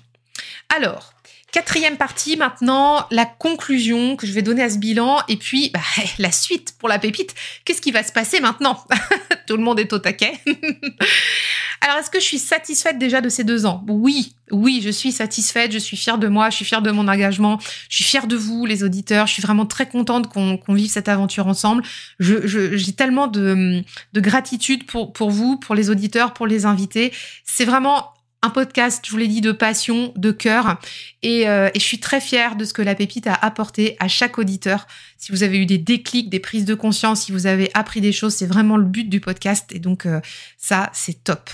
[0.74, 1.12] Alors,
[1.52, 5.80] Quatrième partie maintenant, la conclusion que je vais donner à ce bilan et puis bah,
[6.18, 7.34] la suite pour la pépite.
[7.64, 8.84] Qu'est-ce qui va se passer maintenant
[9.46, 10.34] Tout le monde est au taquet.
[11.80, 13.84] Alors, est-ce que je suis satisfaite déjà de ces deux ans?
[13.88, 17.08] Oui, oui, je suis satisfaite, je suis fière de moi, je suis fière de mon
[17.08, 20.90] engagement, je suis fière de vous, les auditeurs, je suis vraiment très contente qu'on vive
[20.90, 21.82] cette aventure ensemble.
[22.18, 23.82] J'ai je, tellement de,
[24.12, 27.12] de gratitude pour, pour vous, pour les auditeurs, pour les invités.
[27.44, 28.12] C'est vraiment
[28.42, 30.80] un podcast, je vous l'ai dit, de passion, de cœur.
[31.22, 34.08] Et, euh, et, je suis très fière de ce que la pépite a apporté à
[34.08, 34.86] chaque auditeur.
[35.18, 38.12] Si vous avez eu des déclics, des prises de conscience, si vous avez appris des
[38.12, 39.70] choses, c'est vraiment le but du podcast.
[39.72, 40.20] Et donc, euh,
[40.56, 41.50] ça, c'est top.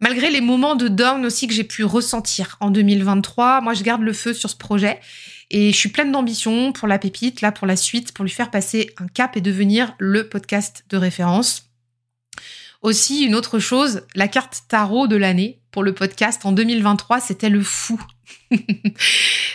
[0.00, 4.02] Malgré les moments de down aussi que j'ai pu ressentir en 2023, moi, je garde
[4.02, 5.00] le feu sur ce projet.
[5.50, 8.50] Et je suis pleine d'ambition pour la pépite, là, pour la suite, pour lui faire
[8.50, 11.70] passer un cap et devenir le podcast de référence.
[12.82, 17.48] Aussi, une autre chose, la carte tarot de l'année pour le podcast en 2023, c'était
[17.48, 18.00] le fou.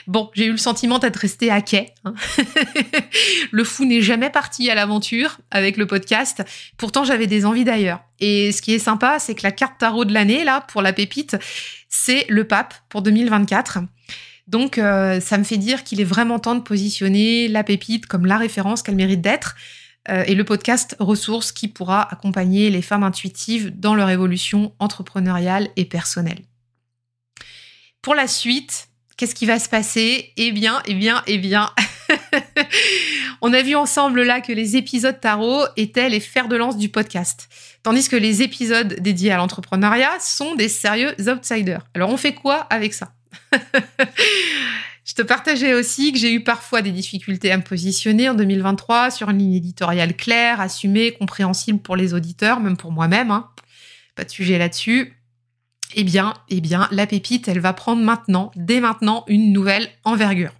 [0.07, 1.93] bon, j'ai eu le sentiment d'être resté à quai.
[2.03, 2.13] Hein.
[3.51, 6.43] le fou n'est jamais parti à l'aventure avec le podcast.
[6.75, 8.01] Pourtant, j'avais des envies d'ailleurs.
[8.19, 10.91] Et ce qui est sympa, c'est que la carte tarot de l'année, là, pour la
[10.91, 11.37] pépite,
[11.87, 13.79] c'est le pape pour 2024.
[14.49, 18.25] Donc, euh, ça me fait dire qu'il est vraiment temps de positionner la pépite comme
[18.25, 19.55] la référence qu'elle mérite d'être.
[20.07, 25.69] Euh, et le podcast Ressources qui pourra accompagner les femmes intuitives dans leur évolution entrepreneuriale
[25.75, 26.39] et personnelle.
[28.01, 28.87] Pour la suite,
[29.17, 30.31] qu'est-ce qui va se passer?
[30.37, 31.69] Eh bien, eh bien, eh bien.
[33.41, 36.89] On a vu ensemble là que les épisodes tarot étaient les fers de lance du
[36.89, 37.49] podcast,
[37.83, 41.85] tandis que les épisodes dédiés à l'entrepreneuriat sont des sérieux outsiders.
[41.93, 43.13] Alors on fait quoi avec ça?
[45.19, 49.29] te partageais aussi que j'ai eu parfois des difficultés à me positionner en 2023 sur
[49.29, 53.29] une ligne éditoriale claire, assumée, compréhensible pour les auditeurs, même pour moi-même.
[53.29, 53.49] Hein.
[54.15, 55.13] Pas de sujet là-dessus.
[55.95, 60.53] Eh bien, eh bien, la pépite, elle va prendre maintenant, dès maintenant, une nouvelle envergure.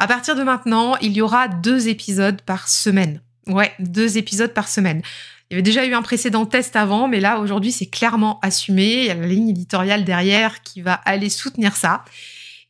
[0.00, 3.22] À partir de maintenant, il y aura deux épisodes par semaine.
[3.46, 5.02] Ouais, deux épisodes par semaine.
[5.50, 9.02] Il y avait déjà eu un précédent test avant, mais là, aujourd'hui, c'est clairement assumé.
[9.02, 12.02] Il y a la ligne éditoriale derrière qui va aller soutenir ça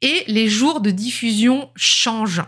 [0.05, 2.43] et les jours de diffusion changent.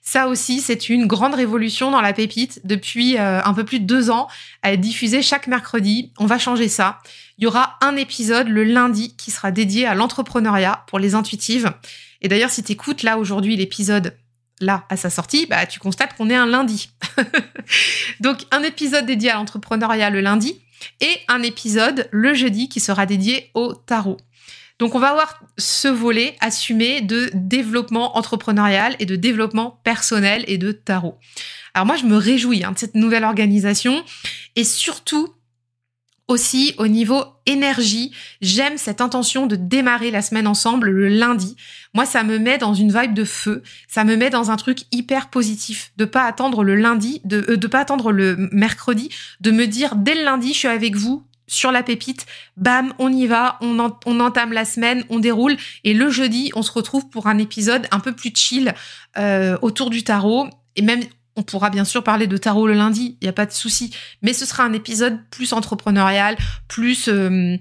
[0.00, 2.60] Ça aussi, c'est une grande révolution dans la pépite.
[2.64, 4.28] Depuis euh, un peu plus de deux ans,
[4.62, 6.12] elle est diffusée chaque mercredi.
[6.18, 7.00] On va changer ça.
[7.36, 11.72] Il y aura un épisode le lundi qui sera dédié à l'entrepreneuriat pour les intuitives.
[12.22, 14.16] Et d'ailleurs, si tu écoutes là aujourd'hui l'épisode
[14.60, 16.90] là à sa sortie, bah, tu constates qu'on est un lundi.
[18.20, 20.62] Donc un épisode dédié à l'entrepreneuriat le lundi
[21.00, 24.18] et un épisode le jeudi qui sera dédié au tarot.
[24.80, 30.58] Donc on va avoir ce volet assumé de développement entrepreneurial et de développement personnel et
[30.58, 31.18] de tarot.
[31.74, 34.02] Alors moi je me réjouis hein, de cette nouvelle organisation
[34.56, 35.28] et surtout
[36.30, 41.56] aussi au niveau énergie, j'aime cette intention de démarrer la semaine ensemble le lundi.
[41.92, 44.82] Moi, ça me met dans une vibe de feu, ça me met dans un truc
[44.92, 49.10] hyper positif, de pas attendre le lundi, de euh, de pas attendre le mercredi,
[49.40, 52.26] de me dire dès le lundi, je suis avec vous sur la pépite,
[52.56, 53.80] bam, on y va, on,
[54.20, 57.98] entame la semaine, on déroule, et le jeudi, on se retrouve pour un épisode un
[57.98, 58.72] peu plus chill
[59.18, 61.00] euh, autour du tarot, et même
[61.34, 63.92] on pourra bien sûr parler de tarot le lundi, il n'y a pas de souci.
[64.22, 66.36] Mais ce sera un épisode plus entrepreneurial,
[66.68, 67.56] plus euh,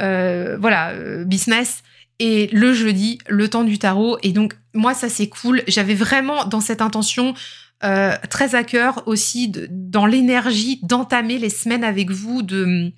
[0.00, 1.82] euh, voilà business.
[2.18, 4.18] Et le jeudi, le temps du tarot.
[4.22, 5.62] Et donc moi ça c'est cool.
[5.66, 7.34] J'avais vraiment dans cette intention
[7.80, 12.42] très à cœur aussi dans l'énergie d'entamer les semaines avec vous.
[12.42, 12.92] De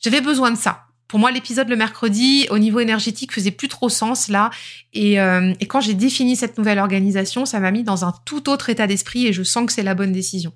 [0.00, 3.88] j'avais besoin de ça pour moi, l'épisode le mercredi, au niveau énergétique, faisait plus trop
[3.88, 4.50] sens là.
[4.96, 8.70] Euh, et, quand j'ai défini cette nouvelle organisation, ça m'a mis dans un tout autre
[8.70, 10.52] état d'esprit et je sens que c'est la bonne décision.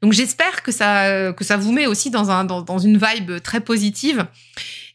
[0.00, 3.60] Donc j'espère que ça que ça vous met aussi dans un dans, une vibe très
[3.60, 4.24] positive.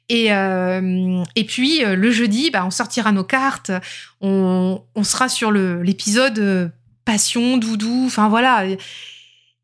[0.08, 3.72] Et, euh, et puis euh, le jeudi, bah, on sortira nos cartes,
[4.22, 6.72] on, on sera sur l'épisode
[7.04, 8.64] passion, doudou, enfin voilà.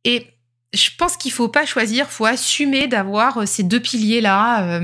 [0.03, 0.27] Et
[0.73, 4.81] je pense qu'il faut pas choisir, faut assumer d'avoir ces deux piliers là.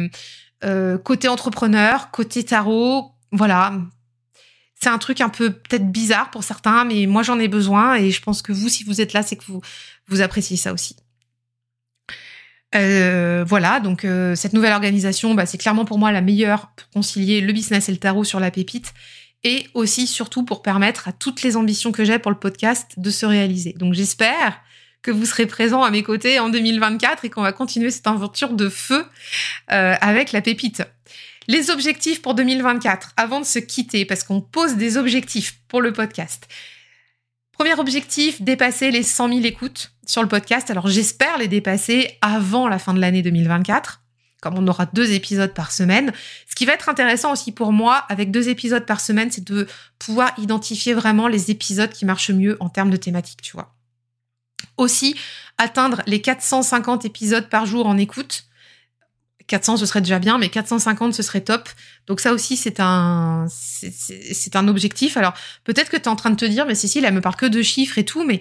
[0.63, 3.73] Euh, côté entrepreneur, côté tarot, voilà.
[4.81, 8.11] C'est un truc un peu peut-être bizarre pour certains, mais moi j'en ai besoin et
[8.11, 9.61] je pense que vous, si vous êtes là, c'est que vous,
[10.07, 10.95] vous appréciez ça aussi.
[12.73, 16.89] Euh, voilà, donc euh, cette nouvelle organisation, bah, c'est clairement pour moi la meilleure pour
[16.89, 18.93] concilier le business et le tarot sur la pépite,
[19.43, 23.09] et aussi surtout pour permettre à toutes les ambitions que j'ai pour le podcast de
[23.11, 23.73] se réaliser.
[23.73, 24.59] Donc j'espère
[25.05, 28.53] que vous serez présent à mes côtés en 2024 et qu'on va continuer cette aventure
[28.53, 29.05] de feu
[29.71, 30.81] euh, avec la pépite.
[31.47, 35.93] Les objectifs pour 2024, avant de se quitter, parce qu'on pose des objectifs pour le
[35.93, 36.47] podcast.
[37.51, 40.71] Premier objectif, dépasser les 100 000 écoutes sur le podcast.
[40.71, 44.01] Alors j'espère les dépasser avant la fin de l'année 2024
[44.41, 46.13] comme on aura deux épisodes par semaine.
[46.47, 49.65] Ce qui va être intéressant aussi pour moi avec deux épisodes par semaine, c'est de
[49.97, 53.74] pouvoir identifier vraiment les épisodes qui marchent mieux en termes de thématique, tu vois
[54.77, 55.15] aussi
[55.57, 58.45] atteindre les 450 épisodes par jour en écoute.
[59.47, 61.69] 400 ce serait déjà bien, mais 450 ce serait top.
[62.07, 65.17] Donc ça aussi c'est un c'est un objectif.
[65.17, 67.35] Alors peut-être que tu es en train de te dire, mais Cécile elle me parle
[67.35, 68.39] que de chiffres et tout, mais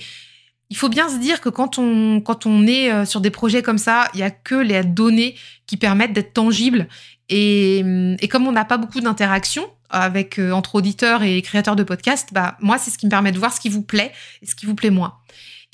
[0.70, 3.62] il faut bien se dire que quand on quand on est euh, sur des projets
[3.62, 6.88] comme ça, il y a que les données qui permettent d'être tangibles.
[7.30, 7.82] Et,
[8.20, 12.32] et comme on n'a pas beaucoup d'interactions avec euh, entre auditeurs et créateurs de podcasts,
[12.32, 14.12] bah moi c'est ce qui me permet de voir ce qui vous plaît
[14.42, 15.18] et ce qui vous plaît moins.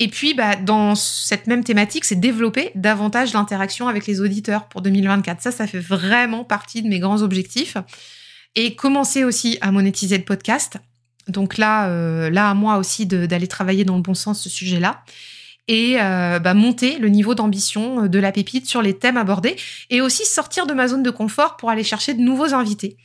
[0.01, 4.81] Et puis, bah, dans cette même thématique, c'est développer davantage l'interaction avec les auditeurs pour
[4.81, 5.39] 2024.
[5.43, 7.77] Ça, ça fait vraiment partie de mes grands objectifs.
[8.55, 10.77] Et commencer aussi à monétiser le podcast.
[11.27, 15.03] Donc là, euh, là à moi aussi d'aller travailler dans le bon sens ce sujet-là.
[15.73, 19.55] Et euh, bah, monter le niveau d'ambition de la pépite sur les thèmes abordés.
[19.89, 22.97] Et aussi sortir de ma zone de confort pour aller chercher de nouveaux invités.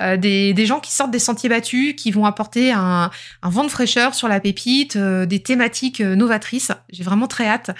[0.00, 3.10] Euh, des, gens qui sortent des sentiers battus, qui vont apporter un,
[3.42, 6.72] vent de fraîcheur sur la pépite, euh, des thématiques euh, novatrices.
[6.90, 7.70] J'ai vraiment très hâte.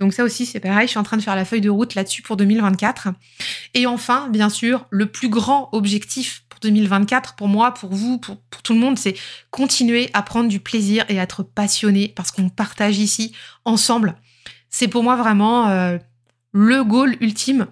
[0.00, 1.94] Donc ça aussi, c'est pareil, je suis en train de faire la feuille de route
[1.94, 3.08] là-dessus pour 2024.
[3.74, 8.38] Et enfin, bien sûr, le plus grand objectif pour 2024, pour moi, pour vous, pour,
[8.62, 9.14] tout le monde, c'est
[9.50, 13.32] continuer à prendre du plaisir et à être passionné parce qu'on partage ici
[13.66, 14.16] ensemble.
[14.70, 15.98] C'est pour moi vraiment
[16.52, 17.66] le goal ultime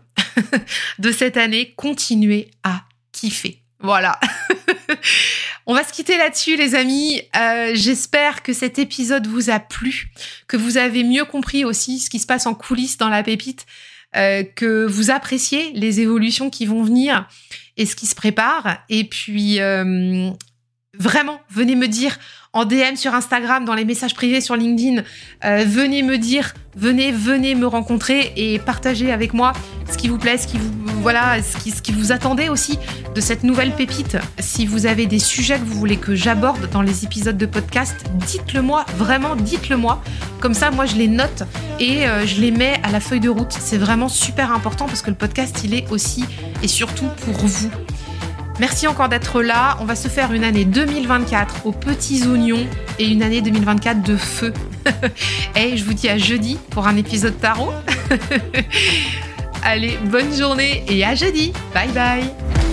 [0.99, 3.63] de cette année, continuer à kiffer.
[3.81, 4.19] Voilà.
[5.71, 7.21] On va se quitter là-dessus, les amis.
[7.37, 10.11] Euh, j'espère que cet épisode vous a plu,
[10.47, 13.67] que vous avez mieux compris aussi ce qui se passe en coulisses dans la pépite,
[14.17, 17.29] euh, que vous appréciez les évolutions qui vont venir
[17.77, 18.79] et ce qui se prépare.
[18.89, 20.31] Et puis, euh,
[20.99, 22.19] vraiment, venez me dire
[22.53, 25.03] en DM sur Instagram, dans les messages privés sur LinkedIn.
[25.45, 29.53] Euh, venez me dire, venez, venez me rencontrer et partager avec moi
[29.91, 30.71] ce qui vous plaît, ce qui vous,
[31.03, 32.79] voilà, ce qui, ce qui vous attendez aussi
[33.15, 34.17] de cette nouvelle pépite.
[34.39, 37.97] Si vous avez des sujets que vous voulez que j'aborde dans les épisodes de podcast,
[38.27, 40.03] dites-le moi, vraiment dites-le moi.
[40.41, 41.45] Comme ça, moi, je les note
[41.81, 43.53] et euh, je les mets à la feuille de route.
[43.53, 46.25] C'est vraiment super important parce que le podcast, il est aussi
[46.63, 47.71] et surtout pour vous.
[48.61, 49.77] Merci encore d'être là.
[49.81, 52.67] On va se faire une année 2024 aux petits oignons
[52.99, 54.53] et une année 2024 de feu.
[55.57, 57.73] et je vous dis à jeudi pour un épisode tarot.
[59.63, 61.53] Allez, bonne journée et à jeudi.
[61.75, 62.68] Bye bye.